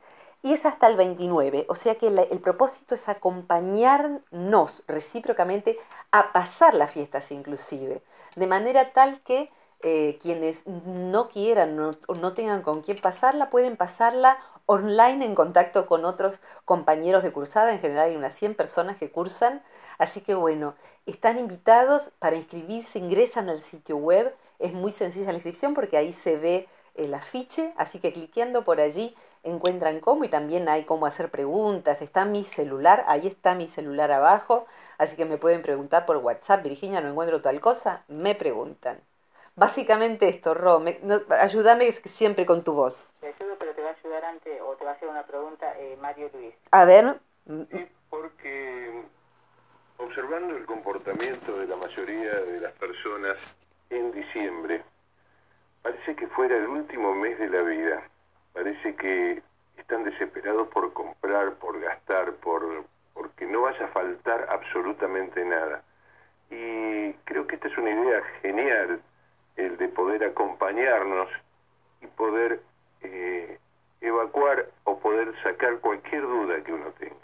y 0.44 0.54
es 0.54 0.66
hasta 0.66 0.88
el 0.88 0.96
29. 0.96 1.66
O 1.68 1.76
sea 1.76 1.96
que 1.96 2.08
el 2.08 2.40
propósito 2.40 2.96
es 2.96 3.10
acompañarnos 3.10 4.84
recíprocamente 4.88 5.78
a 6.12 6.32
pasar 6.32 6.74
las 6.74 6.92
fiestas 6.92 7.32
inclusive, 7.32 8.02
de 8.36 8.48
manera 8.48 8.92
tal 8.94 9.22
que 9.22 9.50
eh, 9.84 10.20
quienes 10.22 10.66
no 10.68 11.28
quieran 11.28 11.80
o 11.80 12.16
no 12.16 12.34
tengan 12.34 12.62
con 12.62 12.82
quién 12.82 13.00
pasarla, 13.02 13.50
pueden 13.50 13.78
pasarla 13.78 14.38
online 14.66 15.26
en 15.26 15.36
contacto 15.36 15.86
con 15.86 16.06
otros 16.06 16.40
compañeros 16.66 17.24
de 17.24 17.32
cursada. 17.32 17.72
En 17.74 17.80
general 17.80 18.10
hay 18.10 18.16
unas 18.16 18.36
100 18.36 18.56
personas 18.56 18.98
que 18.98 19.12
cursan. 19.12 19.62
Así 19.98 20.22
que 20.22 20.34
bueno, 20.34 20.76
están 21.06 21.38
invitados 21.38 22.12
para 22.20 22.36
inscribirse, 22.36 23.00
ingresan 23.00 23.50
al 23.50 23.60
sitio 23.60 23.98
web. 23.98 24.36
Es 24.60 24.74
muy 24.74 24.92
sencilla 24.92 25.28
la 25.28 25.34
inscripción 25.34 25.74
porque 25.74 25.98
ahí 25.98 26.14
se 26.14 26.38
ve 26.38 26.68
el 26.96 27.14
afiche, 27.14 27.74
así 27.78 28.00
que 28.00 28.12
cliqueando 28.12 28.64
por 28.64 28.82
allí 28.82 29.16
encuentran 29.44 30.00
cómo 30.00 30.24
y 30.24 30.30
también 30.30 30.70
hay 30.70 30.84
cómo 30.84 31.06
hacer 31.06 31.30
preguntas. 31.32 32.02
Está 32.02 32.26
mi 32.26 32.44
celular, 32.44 33.04
ahí 33.08 33.28
está 33.28 33.56
mi 33.56 33.68
celular 33.68 34.12
abajo, 34.12 34.66
así 34.98 35.16
que 35.16 35.26
me 35.26 35.38
pueden 35.38 35.62
preguntar 35.62 36.06
por 36.06 36.18
WhatsApp, 36.18 36.64
Virginia, 36.64 37.02
no 37.02 37.10
encuentro 37.10 37.42
tal 37.42 37.60
cosa, 37.60 38.04
me 38.08 38.36
preguntan. 38.36 39.00
Básicamente 39.56 40.30
esto, 40.30 40.54
Ro, 40.54 40.84
ayúdame 41.30 41.92
siempre 41.92 42.46
con 42.46 42.64
tu 42.64 42.74
voz. 42.74 43.06
O 44.64 44.76
te 44.76 44.86
va 44.86 44.92
a 44.92 44.94
hacer 44.94 45.10
una 45.10 45.24
pregunta 45.24 45.78
eh, 45.78 45.98
Mario 46.02 46.30
Luis. 46.34 46.56
A 46.72 46.86
ver. 46.86 47.20
Sí, 47.46 47.88
porque 48.10 49.04
observando 49.98 50.56
el 50.56 50.66
comportamiento 50.66 51.60
de 51.60 51.68
la 51.68 51.76
mayoría 51.76 52.40
de 52.40 52.62
las 52.62 52.72
personas 52.74 53.38
en 53.90 54.14
diciembre, 54.14 54.84
parece 55.82 56.16
que 56.16 56.28
fuera 56.28 56.56
el 56.56 56.68
último 56.68 57.14
mes 57.14 57.38
de 57.40 57.50
la 57.50 57.62
vida. 57.62 58.04
Parece 58.54 58.96
que 58.96 59.44
están 59.76 60.06
desesperados 60.06 60.70
por 60.70 60.94
comprar, 60.94 61.56
por 61.56 61.82
gastar, 61.82 62.34
por 62.36 62.86
porque 63.14 63.46
no 63.46 63.64
vaya 63.64 63.86
a 63.86 63.90
faltar 63.90 64.48
absolutamente 64.50 65.44
nada. 65.44 65.84
Y 66.50 67.12
creo 67.26 67.48
que 67.48 67.56
esta 67.56 67.68
es 67.68 67.78
una 67.78 67.92
idea 67.92 68.24
genial 68.42 69.02
el 69.58 69.78
de 69.78 69.90
poder 69.90 70.24
acompañarnos 70.24 71.28
y 72.00 72.08
poder 72.08 72.62
eh, 73.02 73.60
evacuar 74.02 74.68
o 74.84 74.98
poder 74.98 75.34
sacar 75.44 75.80
cualquier 75.80 76.24
duda 76.24 76.64
que 76.64 76.74
uno 76.74 76.86
tenga. 77.00 77.16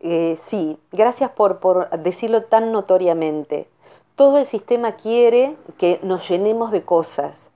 Eh, 0.00 0.36
sí, 0.36 0.80
gracias 0.90 1.30
por, 1.30 1.60
por 1.60 1.88
decirlo 1.90 2.42
tan 2.44 2.72
notoriamente. 2.72 3.68
Todo 4.16 4.38
el 4.38 4.46
sistema 4.46 4.92
quiere 4.92 5.56
que 5.78 6.00
nos 6.02 6.28
llenemos 6.28 6.70
de 6.70 6.82
cosas. 6.82 7.50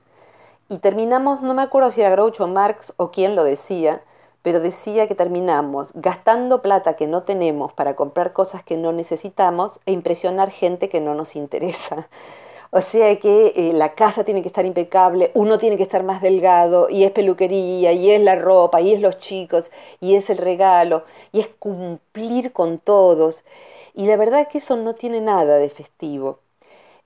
Y 0.68 0.78
terminamos, 0.78 1.42
no 1.42 1.54
me 1.54 1.62
acuerdo 1.62 1.90
si 1.90 2.00
era 2.00 2.10
Groucho 2.10 2.46
Marx 2.46 2.92
o 2.96 3.10
quién 3.10 3.36
lo 3.36 3.44
decía, 3.44 4.02
pero 4.42 4.60
decía 4.60 5.08
que 5.08 5.16
terminamos 5.16 5.92
gastando 5.94 6.62
plata 6.62 6.94
que 6.94 7.08
no 7.08 7.24
tenemos 7.24 7.72
para 7.72 7.96
comprar 7.96 8.32
cosas 8.32 8.62
que 8.62 8.76
no 8.76 8.92
necesitamos 8.92 9.80
e 9.86 9.92
impresionar 9.92 10.50
gente 10.50 10.88
que 10.88 11.00
no 11.00 11.14
nos 11.14 11.34
interesa. 11.34 12.08
O 12.70 12.80
sea 12.80 13.18
que 13.18 13.52
eh, 13.56 13.72
la 13.72 13.94
casa 13.94 14.24
tiene 14.24 14.42
que 14.42 14.48
estar 14.48 14.66
impecable, 14.66 15.30
uno 15.34 15.58
tiene 15.58 15.76
que 15.76 15.82
estar 15.82 16.02
más 16.02 16.20
delgado, 16.22 16.88
y 16.90 17.04
es 17.04 17.10
peluquería, 17.12 17.92
y 17.92 18.10
es 18.10 18.20
la 18.20 18.36
ropa, 18.36 18.80
y 18.80 18.92
es 18.92 19.00
los 19.00 19.18
chicos, 19.18 19.70
y 20.00 20.14
es 20.16 20.30
el 20.30 20.38
regalo, 20.38 21.04
y 21.32 21.40
es 21.40 21.48
cumplir 21.58 22.52
con 22.52 22.78
todos. 22.78 23.44
Y 23.94 24.06
la 24.06 24.16
verdad 24.16 24.40
es 24.42 24.48
que 24.48 24.58
eso 24.58 24.76
no 24.76 24.94
tiene 24.94 25.20
nada 25.20 25.56
de 25.56 25.70
festivo. 25.70 26.40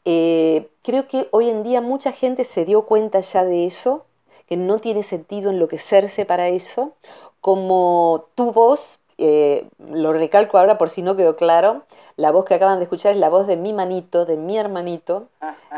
Eh, 0.04 0.68
creo 0.82 1.06
que 1.06 1.28
hoy 1.30 1.50
en 1.50 1.62
día 1.62 1.80
mucha 1.80 2.12
gente 2.12 2.44
se 2.44 2.64
dio 2.64 2.86
cuenta 2.86 3.20
ya 3.20 3.44
de 3.44 3.66
eso, 3.66 4.06
que 4.48 4.56
no 4.56 4.78
tiene 4.78 5.02
sentido 5.02 5.50
enloquecerse 5.50 6.24
para 6.26 6.48
eso, 6.48 6.94
como 7.40 8.26
tu 8.34 8.52
voz 8.52 8.98
eh, 9.20 9.68
lo 9.78 10.14
recalco 10.14 10.56
ahora 10.56 10.78
por 10.78 10.88
si 10.88 11.02
no 11.02 11.14
quedó 11.14 11.36
claro, 11.36 11.82
la 12.16 12.32
voz 12.32 12.46
que 12.46 12.54
acaban 12.54 12.78
de 12.78 12.84
escuchar 12.84 13.12
es 13.12 13.18
la 13.18 13.28
voz 13.28 13.46
de 13.46 13.56
mi 13.56 13.74
manito, 13.74 14.24
de 14.24 14.36
mi 14.36 14.56
hermanito, 14.56 15.28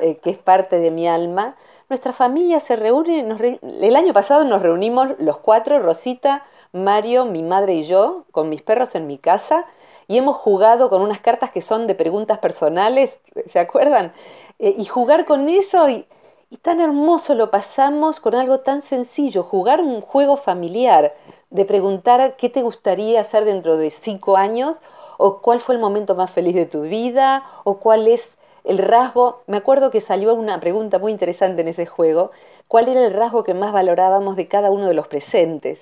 eh, 0.00 0.18
que 0.18 0.30
es 0.30 0.38
parte 0.38 0.78
de 0.78 0.92
mi 0.92 1.08
alma. 1.08 1.56
Nuestra 1.88 2.12
familia 2.12 2.60
se 2.60 2.76
reúne, 2.76 3.26
el 3.62 3.96
año 3.96 4.12
pasado 4.12 4.44
nos 4.44 4.62
reunimos 4.62 5.08
los 5.18 5.38
cuatro, 5.38 5.80
Rosita, 5.80 6.44
Mario, 6.72 7.24
mi 7.24 7.42
madre 7.42 7.74
y 7.74 7.84
yo, 7.84 8.24
con 8.30 8.48
mis 8.48 8.62
perros 8.62 8.94
en 8.94 9.08
mi 9.08 9.18
casa, 9.18 9.66
y 10.06 10.18
hemos 10.18 10.36
jugado 10.36 10.88
con 10.88 11.02
unas 11.02 11.18
cartas 11.18 11.50
que 11.50 11.62
son 11.62 11.86
de 11.88 11.94
preguntas 11.96 12.38
personales, 12.38 13.18
¿se 13.46 13.58
acuerdan? 13.58 14.12
Eh, 14.60 14.74
y 14.78 14.84
jugar 14.84 15.24
con 15.26 15.48
eso 15.48 15.88
y, 15.88 16.06
y 16.52 16.58
tan 16.58 16.80
hermoso 16.80 17.34
lo 17.34 17.50
pasamos 17.50 18.20
con 18.20 18.34
algo 18.34 18.60
tan 18.60 18.82
sencillo, 18.82 19.42
jugar 19.42 19.80
un 19.80 20.02
juego 20.02 20.36
familiar 20.36 21.14
de 21.48 21.64
preguntar 21.64 22.36
qué 22.36 22.50
te 22.50 22.60
gustaría 22.60 23.22
hacer 23.22 23.46
dentro 23.46 23.78
de 23.78 23.90
cinco 23.90 24.36
años 24.36 24.82
o 25.16 25.38
cuál 25.38 25.60
fue 25.60 25.76
el 25.76 25.80
momento 25.80 26.14
más 26.14 26.30
feliz 26.30 26.54
de 26.54 26.66
tu 26.66 26.82
vida 26.82 27.42
o 27.64 27.78
cuál 27.78 28.06
es 28.06 28.36
el 28.64 28.76
rasgo. 28.76 29.40
Me 29.46 29.56
acuerdo 29.56 29.90
que 29.90 30.02
salió 30.02 30.34
una 30.34 30.60
pregunta 30.60 30.98
muy 30.98 31.10
interesante 31.10 31.62
en 31.62 31.68
ese 31.68 31.86
juego, 31.86 32.32
cuál 32.68 32.88
era 32.88 33.06
el 33.06 33.14
rasgo 33.14 33.44
que 33.44 33.54
más 33.54 33.72
valorábamos 33.72 34.36
de 34.36 34.46
cada 34.46 34.70
uno 34.70 34.88
de 34.88 34.94
los 34.94 35.08
presentes. 35.08 35.78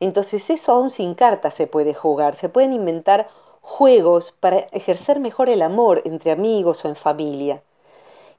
Entonces 0.00 0.48
eso 0.48 0.72
aún 0.72 0.88
sin 0.88 1.14
cartas 1.14 1.52
se 1.52 1.66
puede 1.66 1.92
jugar, 1.92 2.34
se 2.34 2.48
pueden 2.48 2.72
inventar 2.72 3.28
juegos 3.60 4.34
para 4.40 4.60
ejercer 4.72 5.20
mejor 5.20 5.50
el 5.50 5.60
amor 5.60 6.00
entre 6.06 6.30
amigos 6.30 6.82
o 6.86 6.88
en 6.88 6.96
familia. 6.96 7.62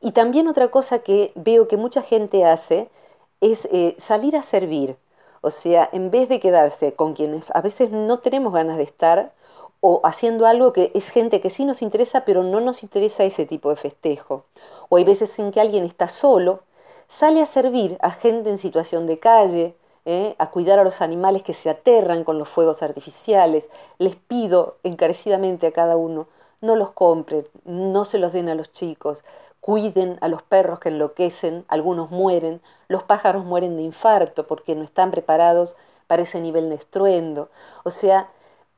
Y 0.02 0.12
también 0.12 0.48
otra 0.48 0.70
cosa 0.70 1.00
que 1.00 1.32
veo 1.36 1.68
que 1.68 1.78
mucha 1.78 2.02
gente 2.02 2.46
hace 2.46 2.90
es 3.42 3.68
eh, 3.72 3.96
salir 4.00 4.36
a 4.38 4.44
servir. 4.44 4.98
O 5.42 5.52
sea, 5.52 5.90
en 5.92 6.12
vez 6.12 6.30
de 6.30 6.40
quedarse 6.40 6.94
con 6.94 7.14
quienes 7.14 7.52
a 7.56 7.62
veces 7.62 7.92
no 7.92 8.20
tenemos 8.20 8.54
ganas 8.54 8.78
de 8.78 8.84
estar 8.84 9.34
o 9.82 10.02
haciendo 10.04 10.46
algo 10.46 10.74
que 10.74 10.92
es 10.94 11.10
gente 11.10 11.42
que 11.42 11.50
sí 11.50 11.66
nos 11.66 11.82
interesa, 11.82 12.26
pero 12.26 12.44
no 12.44 12.60
nos 12.60 12.84
interesa 12.84 13.24
ese 13.24 13.46
tipo 13.46 13.70
de 13.70 13.78
festejo. 13.78 14.44
O 14.90 14.98
hay 14.98 15.04
veces 15.06 15.38
en 15.40 15.52
que 15.52 15.62
alguien 15.62 15.86
está 15.86 16.08
solo, 16.08 16.62
sale 17.08 17.42
a 17.42 17.46
servir 17.46 17.98
a 18.02 18.12
gente 18.12 18.50
en 18.50 18.60
situación 18.60 19.08
de 19.08 19.20
calle, 19.20 19.76
¿eh? 20.06 20.36
a 20.38 20.50
cuidar 20.52 20.80
a 20.80 20.84
los 20.84 21.02
animales 21.02 21.44
que 21.44 21.54
se 21.54 21.70
aterran 21.70 22.24
con 22.24 22.38
los 22.40 22.50
fuegos 22.50 22.82
artificiales. 22.84 23.70
Les 23.98 24.16
pido 24.16 24.78
encarecidamente 24.84 25.68
a 25.68 25.72
cada 25.72 25.96
uno, 25.96 26.28
no 26.62 26.76
los 26.76 26.92
compren, 26.92 27.48
no 27.64 28.04
se 28.06 28.18
los 28.18 28.34
den 28.34 28.50
a 28.50 28.56
los 28.56 28.74
chicos, 28.74 29.24
cuiden 29.62 30.18
a 30.22 30.28
los 30.28 30.42
perros 30.42 30.80
que 30.80 30.90
enloquecen, 30.90 31.66
algunos 31.68 32.12
mueren, 32.12 32.62
los 32.88 33.04
pájaros 33.04 33.46
mueren 33.46 33.78
de 33.78 33.84
infarto 33.84 34.48
porque 34.48 34.76
no 34.76 34.84
están 34.84 35.12
preparados 35.12 35.76
para 36.08 36.24
ese 36.24 36.42
nivel 36.42 36.70
de 36.70 36.76
estruendo. 36.76 37.50
O 37.84 37.92
sea, 37.92 38.30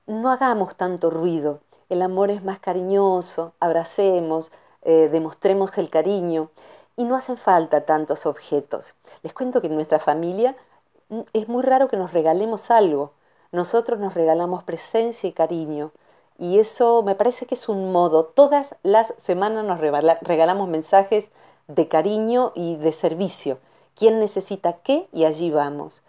no 0.08 0.32
hagamos 0.32 0.76
tanto 0.76 1.10
ruido. 1.10 1.60
El 1.90 2.02
amor 2.02 2.32
es 2.32 2.44
más 2.44 2.60
cariñoso, 2.60 3.54
abracemos, 3.60 4.52
eh, 4.84 5.10
demostremos 5.12 5.78
el 5.78 5.90
cariño 5.90 6.50
y 6.98 7.04
no 7.04 7.16
hacen 7.16 7.38
falta 7.38 7.86
tantos 7.86 8.26
objetos. 8.26 8.96
Les 9.24 9.34
cuento 9.34 9.62
que 9.62 9.68
en 9.68 9.76
nuestra 9.76 10.00
familia 10.00 10.56
mm, 11.10 11.22
es 11.34 11.48
muy 11.48 11.64
raro 11.64 11.88
que 11.88 11.98
nos 11.98 12.14
regalemos 12.14 12.72
algo. 12.72 13.14
Nosotros 13.52 14.00
nos 14.00 14.14
regalamos 14.14 14.64
presencia 14.64 15.28
y 15.30 15.34
cariño. 15.34 15.92
Y 16.42 16.58
eso 16.58 17.04
me 17.04 17.14
parece 17.14 17.46
que 17.46 17.54
es 17.54 17.70
un 17.70 17.92
modo. 17.92 18.24
Todas 18.24 18.74
las 18.82 19.14
semanas 19.22 19.64
nos 19.64 19.80
regalamos 19.80 20.68
mensajes 20.68 21.30
de 21.68 21.88
cariño 21.88 22.52
y 22.56 22.78
de 22.78 22.94
servicio. 22.94 23.60
¿Quién 23.96 24.18
necesita 24.18 24.78
qué? 24.82 25.08
Y 25.14 25.26
allí 25.26 25.52
vamos. 25.52 26.02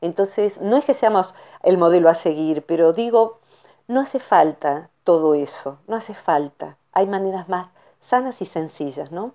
Entonces, 0.00 0.60
no 0.60 0.76
es 0.76 0.84
que 0.84 0.94
seamos 0.94 1.34
el 1.64 1.76
modelo 1.76 2.08
a 2.08 2.14
seguir, 2.14 2.62
pero 2.62 2.92
digo, 2.92 3.40
no 3.88 3.98
hace 3.98 4.20
falta 4.20 4.90
todo 5.02 5.34
eso, 5.34 5.80
no 5.88 5.96
hace 5.96 6.14
falta. 6.14 6.76
Hay 6.92 7.08
maneras 7.08 7.48
más 7.48 7.66
sanas 8.00 8.40
y 8.42 8.46
sencillas, 8.46 9.10
¿no? 9.10 9.34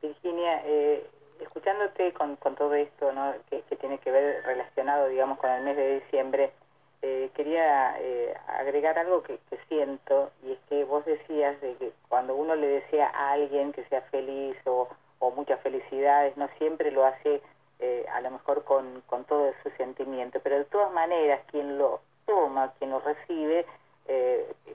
Virginia, 0.00 0.62
eh, 0.66 1.04
escuchándote 1.40 2.12
con, 2.12 2.36
todo 2.36 2.74
esto, 2.74 3.10
¿no? 3.12 3.32
que, 3.50 3.62
que 3.62 3.74
tiene 3.74 3.98
que 3.98 4.12
ver 4.12 4.40
relacionado, 4.44 5.08
digamos, 5.08 5.36
con 5.40 5.50
el 5.50 5.64
mes 5.64 5.76
de 5.76 5.98
diciembre, 5.98 6.52
eh, 7.02 7.30
quería 7.34 7.94
eh, 8.00 8.34
agregar 8.46 8.98
algo 8.98 9.22
que, 9.22 9.38
siento 9.68 10.30
y 10.42 10.52
es 10.52 10.58
que 10.70 10.84
vos 10.84 11.04
decías 11.04 11.60
de 11.60 11.74
que 11.74 11.92
cuando 12.08 12.34
uno 12.34 12.54
le 12.54 12.66
desea 12.66 13.08
a 13.08 13.32
alguien 13.32 13.72
que 13.72 13.84
sea 13.84 14.00
feliz 14.10 14.56
o, 14.64 14.88
muchas 15.36 15.60
felicidades, 15.60 16.36
no 16.38 16.48
siempre 16.56 16.90
lo 16.90 17.04
hace 17.04 17.42
eh, 17.80 18.06
a 18.14 18.20
lo 18.22 18.30
mejor 18.30 18.64
con, 18.64 19.02
con 19.06 19.24
todo 19.24 19.52
su 19.62 19.70
sentimiento, 19.76 20.40
pero 20.42 20.56
de 20.56 20.64
todas 20.64 20.90
maneras 20.92 21.40
quien 21.50 21.76
lo 21.76 22.00
toma, 22.24 22.72
quien 22.78 22.90
lo 22.90 23.00
recibe, 23.00 23.66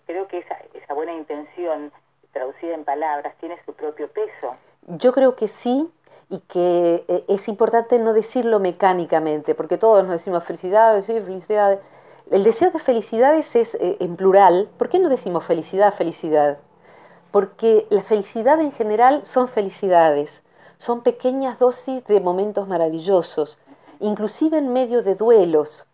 creo 0.05 0.27
que 0.27 0.39
esa, 0.39 0.57
esa 0.75 0.93
buena 0.93 1.13
intención 1.13 1.91
traducida 2.31 2.75
en 2.75 2.83
palabras 2.83 3.33
tiene 3.39 3.57
su 3.65 3.73
propio 3.73 4.07
peso. 4.09 4.55
Yo 4.87 5.11
creo 5.11 5.35
que 5.35 5.47
sí 5.47 5.91
y 6.29 6.39
que 6.39 7.05
eh, 7.07 7.25
es 7.27 7.47
importante 7.47 7.99
no 7.99 8.13
decirlo 8.13 8.59
mecánicamente, 8.59 9.55
porque 9.55 9.77
todos 9.77 10.03
nos 10.03 10.13
decimos 10.13 10.43
felicidad, 10.43 10.93
decir 10.93 11.21
felicidad. 11.21 11.79
El 12.31 12.43
deseo 12.43 12.71
de 12.71 12.79
felicidades 12.79 13.55
es 13.55 13.75
eh, 13.75 13.97
en 13.99 14.15
plural. 14.15 14.69
¿Por 14.77 14.89
qué 14.89 14.99
no 14.99 15.09
decimos 15.09 15.43
felicidad, 15.43 15.93
felicidad? 15.93 16.57
Porque 17.31 17.85
la 17.89 18.01
felicidad 18.01 18.59
en 18.61 18.71
general 18.71 19.25
son 19.25 19.47
felicidades, 19.47 20.41
son 20.77 21.01
pequeñas 21.01 21.59
dosis 21.59 22.03
de 22.05 22.19
momentos 22.19 22.67
maravillosos, 22.67 23.59
inclusive 23.99 24.57
en 24.57 24.71
medio 24.71 25.03
de 25.03 25.15
duelos, 25.15 25.85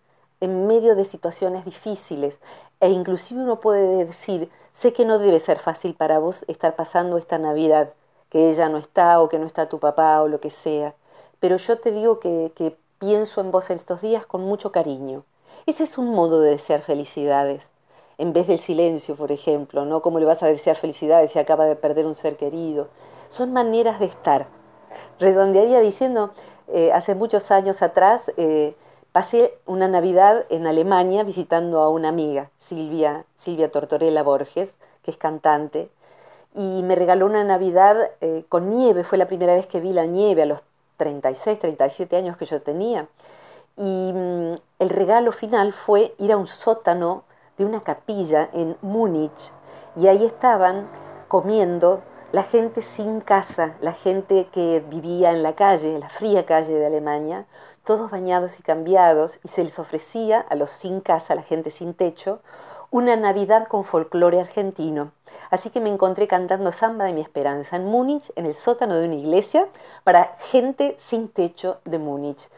en 0.42 0.68
medio 0.68 0.96
de 0.96 1.06
situaciones 1.06 1.66
difíciles, 1.66 2.40
e 2.80 2.90
inclusive 2.90 3.42
uno 3.42 3.60
puede 3.60 4.06
decir, 4.06 4.50
sé 4.72 4.94
que 4.94 5.06
no 5.06 5.20
debe 5.20 5.40
ser 5.40 5.60
fácil 5.60 5.96
para 5.96 6.20
vos 6.20 6.46
estar 6.48 6.76
pasando 6.76 7.18
esta 7.18 7.38
Navidad, 7.38 7.94
que 8.30 8.50
ella 8.50 8.70
no 8.70 8.78
está 8.78 9.22
o 9.22 9.30
que 9.30 9.40
no 9.40 9.46
está 9.46 9.68
tu 9.68 9.80
papá 9.80 10.22
o 10.22 10.28
lo 10.28 10.40
que 10.40 10.50
sea. 10.50 10.96
Pero 11.40 11.58
yo 11.58 11.80
te 11.80 11.92
digo 11.92 12.20
que, 12.20 12.78
pienso 13.00 13.40
en 13.40 13.52
vos 13.52 13.70
estos 13.70 14.02
días 14.02 14.26
con 14.26 14.42
mucho 14.42 14.72
cariño. 14.74 15.24
Ese 15.66 15.84
es 15.84 15.98
un 15.98 16.10
modo 16.10 16.42
de 16.42 16.52
desear 16.52 16.82
felicidades, 16.82 17.70
en 18.18 18.34
vez 18.34 18.48
del 18.48 18.60
silencio, 18.60 19.16
por 19.16 19.32
ejemplo, 19.32 19.86
¿no? 19.86 20.02
¿Cómo 20.02 20.20
le 20.20 20.26
vas 20.26 20.44
a 20.44 20.48
desear 20.48 20.76
felicidades 20.76 21.32
si 21.32 21.40
acaba 21.40 21.66
de 21.66 21.76
perder 21.76 22.06
un 22.06 22.16
ser 22.16 22.36
querido? 22.36 22.90
Son 23.30 23.54
maneras 23.54 24.00
de 24.00 24.08
estar. 24.08 24.48
Redondearía 25.20 25.80
diciendo, 25.80 26.32
eh, 26.68 26.92
hace 26.92 27.16
muchos 27.16 27.52
años 27.52 27.82
atrás 27.82 28.32
eh, 28.38 28.76
pasé 29.12 29.54
una 29.66 29.88
Navidad 29.88 30.46
en 30.50 30.68
Alemania 30.68 31.24
visitando 31.24 31.82
a 31.82 31.90
una 31.90 32.10
amiga, 32.10 32.50
Silvia, 32.60 33.26
Silvia 33.38 33.72
Tortorella 33.72 34.24
Borges, 34.24 34.70
que 35.04 35.12
es 35.12 35.18
cantante, 35.18 35.90
y 36.56 36.84
me 36.84 36.96
regaló 36.96 37.26
una 37.26 37.44
Navidad 37.44 38.12
eh, 38.22 38.44
con 38.50 38.70
nieve, 38.70 39.04
fue 39.04 39.18
la 39.18 39.28
primera 39.28 39.54
vez 39.54 39.68
que 39.68 39.80
vi 39.80 39.94
la 39.94 40.06
nieve 40.06 40.44
a 40.44 40.46
los 40.46 40.62
36, 40.98 41.60
37 41.60 42.18
años 42.18 42.38
que 42.38 42.46
yo 42.46 42.62
tenía. 42.62 43.08
Y 43.80 44.12
mm, 44.14 44.56
el 44.80 44.90
regalo 44.90 45.32
final 45.32 45.72
fue 45.72 46.14
ir 46.20 46.34
a 46.34 46.38
un 46.38 46.48
sótano 46.48 47.24
de 47.58 47.64
una 47.64 47.82
capilla 47.82 48.50
en 48.52 48.78
Múnich 48.82 49.54
y 49.96 50.08
ahí 50.08 50.26
estaban 50.26 50.88
comiendo 51.30 52.02
la 52.34 52.44
gente 52.44 52.82
sin 52.82 53.22
casa, 53.22 53.76
la 53.80 53.94
gente 53.94 54.48
que 54.52 54.84
vivía 54.88 55.32
en 55.32 55.44
la 55.44 55.56
calle, 55.56 55.94
en 55.94 56.02
la 56.02 56.10
fría 56.10 56.46
calle 56.46 56.74
de 56.74 56.86
Alemania, 56.86 57.46
todos 57.86 58.12
bañados 58.12 58.60
y 58.60 58.64
cambiados, 58.64 59.40
y 59.44 59.48
se 59.48 59.64
les 59.64 59.80
ofrecía 59.80 60.42
a 60.42 60.56
los 60.56 60.70
sin 60.70 61.00
casa, 61.00 61.34
a 61.34 61.36
la 61.36 61.42
gente 61.42 61.72
sin 61.72 61.94
techo, 61.94 62.42
una 62.92 63.16
Navidad 63.16 63.68
con 63.68 63.84
folclore 63.84 64.40
argentino. 64.40 65.12
Así 65.50 65.70
que 65.70 65.80
me 65.80 65.90
encontré 65.90 66.28
cantando 66.28 66.72
Samba 66.72 67.06
de 67.06 67.14
mi 67.14 67.22
Esperanza 67.22 67.78
en 67.78 67.86
Múnich, 67.86 68.32
en 68.36 68.46
el 68.46 68.54
sótano 68.54 68.96
de 68.96 69.06
una 69.06 69.16
iglesia, 69.16 69.68
para 70.04 70.36
gente 70.40 70.98
sin 71.00 71.30
techo 71.30 71.80
de 71.86 71.98
Múnich. 71.98 72.50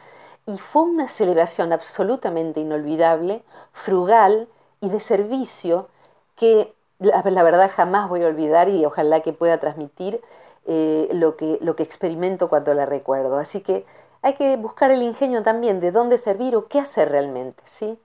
Y 0.45 0.57
fue 0.57 0.83
una 0.83 1.07
celebración 1.07 1.71
absolutamente 1.71 2.59
inolvidable, 2.59 3.43
frugal 3.71 4.47
y 4.81 4.89
de 4.89 4.99
servicio 4.99 5.89
que 6.35 6.73
la, 6.99 7.43
verdad 7.43 7.71
jamás 7.73 8.09
voy 8.09 8.23
a 8.23 8.27
olvidar 8.27 8.69
y 8.69 8.85
ojalá 8.85 9.21
que 9.21 9.33
pueda 9.33 9.59
transmitir 9.59 10.21
eh, 10.65 11.09
lo, 11.13 11.35
que, 11.35 11.57
lo 11.61 11.75
que 11.75 11.83
experimento 11.83 12.49
cuando 12.49 12.73
la 12.73 12.85
recuerdo. 12.85 13.37
Así 13.37 13.61
que 13.61 13.85
hay 14.21 14.33
que 14.33 14.57
buscar 14.57 14.91
el 14.91 15.01
ingenio 15.01 15.43
también 15.43 15.79
de 15.79 15.91
dónde 15.91 16.17
servir 16.17 16.55
o 16.55 16.67
qué 16.67 16.79
hacer 16.79 17.09
realmente, 17.09 17.63
¿sí? 17.65 17.99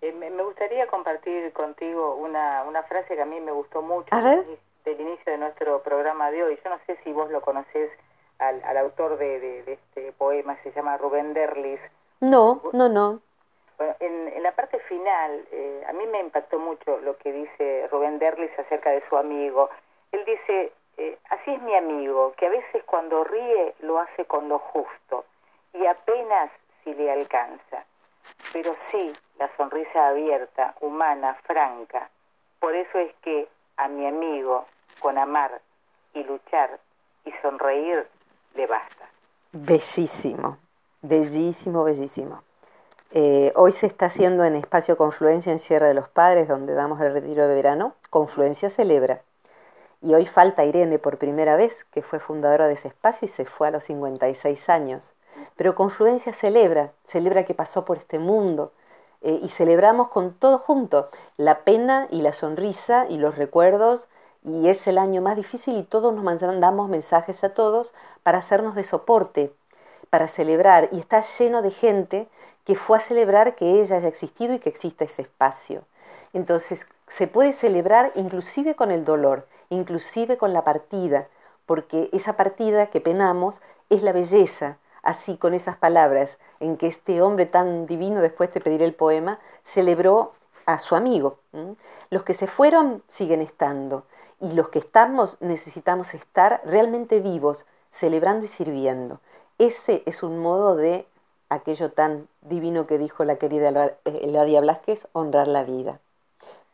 Eh, 0.00 0.12
me 0.12 0.30
gustaría 0.42 0.86
compartir 0.86 1.52
contigo 1.52 2.14
una, 2.14 2.62
una 2.64 2.82
frase 2.84 3.14
que 3.14 3.22
a 3.22 3.26
mí 3.26 3.40
me 3.40 3.52
gustó 3.52 3.82
mucho 3.82 4.14
del 4.16 5.00
inicio 5.00 5.32
de 5.32 5.38
nuestro 5.38 5.82
programa 5.82 6.30
de 6.30 6.44
hoy. 6.44 6.58
Yo 6.62 6.70
no 6.70 6.78
sé 6.86 6.98
si 7.02 7.12
vos 7.12 7.30
lo 7.30 7.40
conocés 7.40 7.90
al, 8.38 8.62
al 8.64 8.76
autor 8.76 9.18
de, 9.18 9.40
de, 9.40 9.72
este 9.72 10.12
poema, 10.12 10.56
se 10.62 10.72
llama 10.72 10.96
Rubén 10.96 11.34
Derlis. 11.34 11.80
No, 12.20 12.62
no, 12.72 12.88
no. 12.88 13.20
Bueno, 13.76 13.94
en, 14.00 14.28
en 14.28 14.42
la 14.42 14.52
parte 14.52 14.78
final, 14.80 15.44
eh, 15.52 15.84
a 15.88 15.92
mí 15.92 16.06
me 16.06 16.20
impactó 16.20 16.58
mucho 16.58 16.98
lo 16.98 17.16
que 17.18 17.32
dice 17.32 17.88
Rubén 17.90 18.18
Derlis 18.18 18.56
acerca 18.58 18.90
de 18.90 19.02
su 19.08 19.16
amigo. 19.16 19.70
Él 20.12 20.24
dice, 20.24 20.72
eh, 20.96 21.18
así 21.30 21.52
es 21.52 21.62
mi 21.62 21.74
amigo, 21.74 22.32
que 22.36 22.46
a 22.46 22.50
veces 22.50 22.82
cuando 22.84 23.24
ríe 23.24 23.74
lo 23.80 23.98
hace 24.00 24.24
con 24.24 24.48
lo 24.48 24.58
justo 24.58 25.24
y 25.72 25.86
apenas 25.86 26.50
si 26.82 26.94
le 26.94 27.12
alcanza 27.12 27.84
pero 28.52 28.76
sí 28.90 29.12
la 29.38 29.50
sonrisa 29.56 30.08
abierta, 30.08 30.74
humana, 30.80 31.34
franca. 31.44 32.10
Por 32.60 32.74
eso 32.74 32.98
es 32.98 33.14
que 33.22 33.48
a 33.76 33.88
mi 33.88 34.06
amigo, 34.06 34.66
con 35.00 35.18
amar 35.18 35.60
y 36.14 36.24
luchar 36.24 36.78
y 37.24 37.32
sonreír, 37.42 38.06
basta. 38.66 39.08
Bellísimo, 39.52 40.58
bellísimo, 41.02 41.84
bellísimo. 41.84 42.42
Eh, 43.10 43.52
hoy 43.56 43.72
se 43.72 43.86
está 43.86 44.06
haciendo 44.06 44.44
en 44.44 44.54
Espacio 44.54 44.98
Confluencia 44.98 45.50
en 45.50 45.58
Sierra 45.58 45.88
de 45.88 45.94
los 45.94 46.08
Padres, 46.08 46.48
donde 46.48 46.74
damos 46.74 47.00
el 47.00 47.12
retiro 47.12 47.48
de 47.48 47.54
verano. 47.54 47.94
Confluencia 48.10 48.68
celebra. 48.68 49.22
Y 50.02 50.14
hoy 50.14 50.26
falta 50.26 50.64
Irene 50.64 50.98
por 50.98 51.16
primera 51.16 51.56
vez, 51.56 51.84
que 51.90 52.02
fue 52.02 52.20
fundadora 52.20 52.68
de 52.68 52.74
ese 52.74 52.88
espacio 52.88 53.26
y 53.26 53.28
se 53.28 53.46
fue 53.46 53.68
a 53.68 53.70
los 53.70 53.84
56 53.84 54.68
años. 54.68 55.14
Pero 55.56 55.74
Confluencia 55.74 56.32
celebra, 56.32 56.92
celebra 57.02 57.44
que 57.44 57.54
pasó 57.54 57.84
por 57.84 57.96
este 57.96 58.18
mundo 58.18 58.72
eh, 59.22 59.40
y 59.42 59.48
celebramos 59.48 60.08
con 60.08 60.34
todo 60.34 60.58
junto, 60.58 61.08
la 61.36 61.60
pena 61.60 62.06
y 62.10 62.20
la 62.20 62.32
sonrisa 62.32 63.06
y 63.08 63.16
los 63.16 63.36
recuerdos 63.36 64.08
y 64.44 64.68
es 64.68 64.86
el 64.86 64.98
año 64.98 65.20
más 65.20 65.36
difícil 65.36 65.76
y 65.76 65.82
todos 65.82 66.14
nos 66.14 66.24
mandamos 66.24 66.88
mensajes 66.88 67.42
a 67.44 67.50
todos 67.50 67.94
para 68.22 68.38
hacernos 68.38 68.74
de 68.74 68.84
soporte, 68.84 69.52
para 70.10 70.28
celebrar 70.28 70.88
y 70.92 70.98
está 70.98 71.22
lleno 71.38 71.62
de 71.62 71.70
gente 71.70 72.28
que 72.64 72.74
fue 72.74 72.98
a 72.98 73.00
celebrar 73.00 73.54
que 73.54 73.80
ella 73.80 73.96
haya 73.96 74.08
existido 74.08 74.54
y 74.54 74.58
que 74.58 74.68
exista 74.68 75.04
ese 75.04 75.22
espacio. 75.22 75.84
Entonces 76.32 76.86
se 77.06 77.26
puede 77.26 77.52
celebrar 77.52 78.12
inclusive 78.14 78.74
con 78.74 78.90
el 78.90 79.04
dolor, 79.04 79.46
inclusive 79.70 80.36
con 80.36 80.52
la 80.52 80.64
partida, 80.64 81.28
porque 81.66 82.08
esa 82.12 82.36
partida 82.36 82.86
que 82.86 83.00
penamos 83.00 83.60
es 83.90 84.02
la 84.02 84.12
belleza, 84.12 84.78
así 85.02 85.36
con 85.36 85.54
esas 85.54 85.76
palabras 85.76 86.38
en 86.60 86.76
que 86.76 86.86
este 86.86 87.22
hombre 87.22 87.46
tan 87.46 87.86
divino, 87.86 88.20
después 88.20 88.50
te 88.50 88.60
pediré 88.60 88.84
el 88.84 88.94
poema, 88.94 89.38
celebró 89.62 90.32
a 90.66 90.78
su 90.78 90.96
amigo. 90.96 91.38
Los 92.10 92.22
que 92.24 92.34
se 92.34 92.46
fueron 92.46 93.02
siguen 93.08 93.40
estando 93.40 94.04
y 94.40 94.52
los 94.52 94.68
que 94.68 94.78
estamos 94.78 95.36
necesitamos 95.40 96.14
estar 96.14 96.60
realmente 96.64 97.20
vivos, 97.20 97.66
celebrando 97.90 98.44
y 98.44 98.48
sirviendo. 98.48 99.20
Ese 99.58 100.02
es 100.06 100.22
un 100.22 100.38
modo 100.38 100.76
de 100.76 101.06
aquello 101.48 101.90
tan 101.92 102.28
divino 102.42 102.86
que 102.86 102.98
dijo 102.98 103.24
la 103.24 103.36
querida 103.36 103.96
Eladia 104.04 104.60
Blasquez, 104.60 105.08
honrar 105.12 105.48
la 105.48 105.64
vida. 105.64 106.00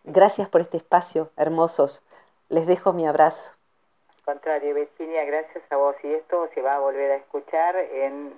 Gracias 0.05 0.49
por 0.49 0.61
este 0.61 0.77
espacio, 0.77 1.31
hermosos. 1.37 2.03
Les 2.49 2.67
dejo 2.67 2.93
mi 2.93 3.07
abrazo 3.07 3.53
contrario, 4.25 4.75
Virginia, 4.75 5.25
gracias 5.25 5.63
a 5.71 5.77
vos. 5.77 5.97
Y 6.03 6.13
esto 6.15 6.49
se 6.55 6.63
va 6.63 6.77
a 6.77 6.81
volver 6.81 7.13
a 7.13 7.17
escuchar 7.17 7.77
en, 7.77 8.33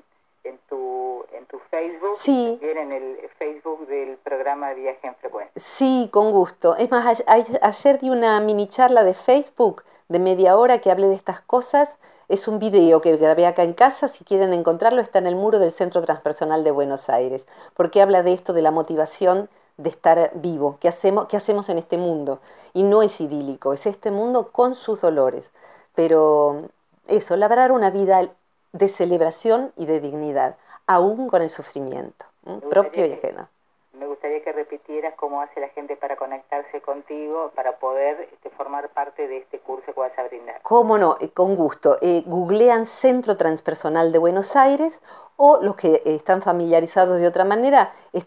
en, 0.48 0.58
tu, 0.68 1.24
en 1.32 1.46
tu 1.46 1.58
Facebook. 1.70 2.16
Sí. 2.18 2.58
También 2.60 2.78
en 2.78 2.92
el 2.92 3.28
Facebook 3.38 3.86
del 3.86 4.16
programa 4.18 4.72
Viaje 4.74 5.06
en 5.06 5.14
Frecuencia. 5.16 5.52
Sí, 5.56 6.08
con 6.12 6.30
gusto. 6.30 6.76
Es 6.76 6.90
más, 6.90 7.24
ayer 7.26 7.98
di 8.00 8.10
una 8.10 8.40
mini 8.40 8.68
charla 8.68 9.04
de 9.04 9.14
Facebook 9.14 9.82
de 10.08 10.18
media 10.18 10.56
hora 10.56 10.80
que 10.80 10.90
hablé 10.90 11.08
de 11.08 11.14
estas 11.14 11.40
cosas. 11.40 11.96
Es 12.28 12.48
un 12.48 12.58
video 12.58 13.00
que 13.00 13.16
grabé 13.16 13.46
acá 13.46 13.62
en 13.62 13.72
casa, 13.72 14.08
si 14.08 14.24
quieren 14.24 14.52
encontrarlo, 14.52 15.00
está 15.00 15.18
en 15.18 15.26
el 15.26 15.36
muro 15.36 15.58
del 15.58 15.70
Centro 15.70 16.02
Transpersonal 16.02 16.64
de 16.64 16.72
Buenos 16.72 17.08
Aires, 17.08 17.46
porque 17.74 18.02
habla 18.02 18.22
de 18.22 18.32
esto, 18.32 18.52
de 18.52 18.62
la 18.62 18.72
motivación 18.72 19.48
de 19.76 19.90
estar 19.90 20.32
vivo, 20.34 20.78
qué 20.80 20.88
hacemos, 20.88 21.26
qué 21.26 21.36
hacemos 21.36 21.68
en 21.68 21.78
este 21.78 21.98
mundo. 21.98 22.40
Y 22.72 22.82
no 22.82 23.02
es 23.02 23.20
idílico, 23.20 23.72
es 23.72 23.86
este 23.86 24.10
mundo 24.10 24.50
con 24.50 24.74
sus 24.74 25.02
dolores. 25.02 25.52
Pero 25.94 26.58
eso, 27.06 27.36
labrar 27.36 27.72
una 27.72 27.90
vida 27.90 28.28
de 28.76 28.88
celebración 28.88 29.72
y 29.76 29.86
de 29.86 30.00
dignidad, 30.00 30.56
aún 30.86 31.28
con 31.28 31.42
el 31.42 31.50
sufrimiento, 31.50 32.26
propio 32.68 33.06
y 33.06 33.12
ajeno. 33.12 33.48
Me 33.94 34.06
gustaría 34.06 34.42
que 34.42 34.52
repitieras 34.52 35.14
cómo 35.14 35.40
hace 35.40 35.58
la 35.58 35.68
gente 35.70 35.96
para 35.96 36.16
conectarse 36.16 36.82
contigo, 36.82 37.50
para 37.54 37.78
poder 37.78 38.28
este, 38.32 38.50
formar 38.50 38.90
parte 38.90 39.26
de 39.26 39.38
este 39.38 39.58
curso 39.58 39.86
que 39.86 39.98
vas 39.98 40.18
a 40.18 40.24
brindar. 40.24 40.60
Cómo 40.62 40.98
no, 40.98 41.16
eh, 41.20 41.30
con 41.30 41.56
gusto. 41.56 41.96
Eh, 42.02 42.22
googlean 42.26 42.84
Centro 42.84 43.38
Transpersonal 43.38 44.12
de 44.12 44.18
Buenos 44.18 44.54
Aires 44.54 45.00
o 45.36 45.58
los 45.62 45.76
que 45.76 46.02
están 46.04 46.42
familiarizados 46.42 47.18
de 47.18 47.26
otra 47.26 47.44
manera 47.44 47.92
es 48.12 48.26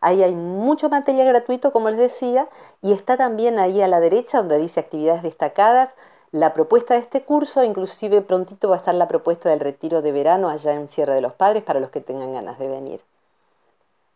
Ahí 0.00 0.22
hay 0.22 0.34
mucho 0.34 0.88
material 0.88 1.26
gratuito, 1.28 1.72
como 1.72 1.90
les 1.90 1.98
decía, 1.98 2.48
y 2.82 2.92
está 2.92 3.16
también 3.16 3.58
ahí 3.58 3.82
a 3.82 3.88
la 3.88 4.00
derecha 4.00 4.38
donde 4.38 4.58
dice 4.58 4.80
actividades 4.80 5.22
destacadas, 5.22 5.94
la 6.32 6.52
propuesta 6.52 6.94
de 6.94 7.00
este 7.00 7.22
curso, 7.22 7.64
inclusive 7.64 8.20
prontito 8.20 8.68
va 8.68 8.74
a 8.74 8.78
estar 8.78 8.94
la 8.94 9.08
propuesta 9.08 9.48
del 9.48 9.60
retiro 9.60 10.02
de 10.02 10.12
verano 10.12 10.48
allá 10.48 10.74
en 10.74 10.88
Sierra 10.88 11.14
de 11.14 11.20
los 11.20 11.32
Padres 11.32 11.62
para 11.62 11.80
los 11.80 11.90
que 11.90 12.00
tengan 12.00 12.32
ganas 12.32 12.58
de 12.58 12.68
venir. 12.68 13.00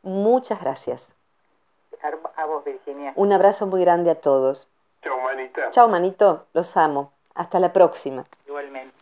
Muchas 0.02 0.60
gracias. 0.60 1.02
A 2.36 2.46
vos, 2.46 2.64
Virginia. 2.64 3.12
Un 3.16 3.32
abrazo 3.32 3.66
muy 3.66 3.80
grande 3.82 4.10
a 4.10 4.14
todos. 4.14 4.68
Chao, 5.02 5.18
manita. 5.18 5.70
Chao, 5.70 5.88
manito, 5.88 6.46
los 6.52 6.76
amo. 6.76 7.12
Hasta 7.34 7.58
la 7.60 7.72
próxima. 7.72 8.24
Igualmente. 8.46 8.99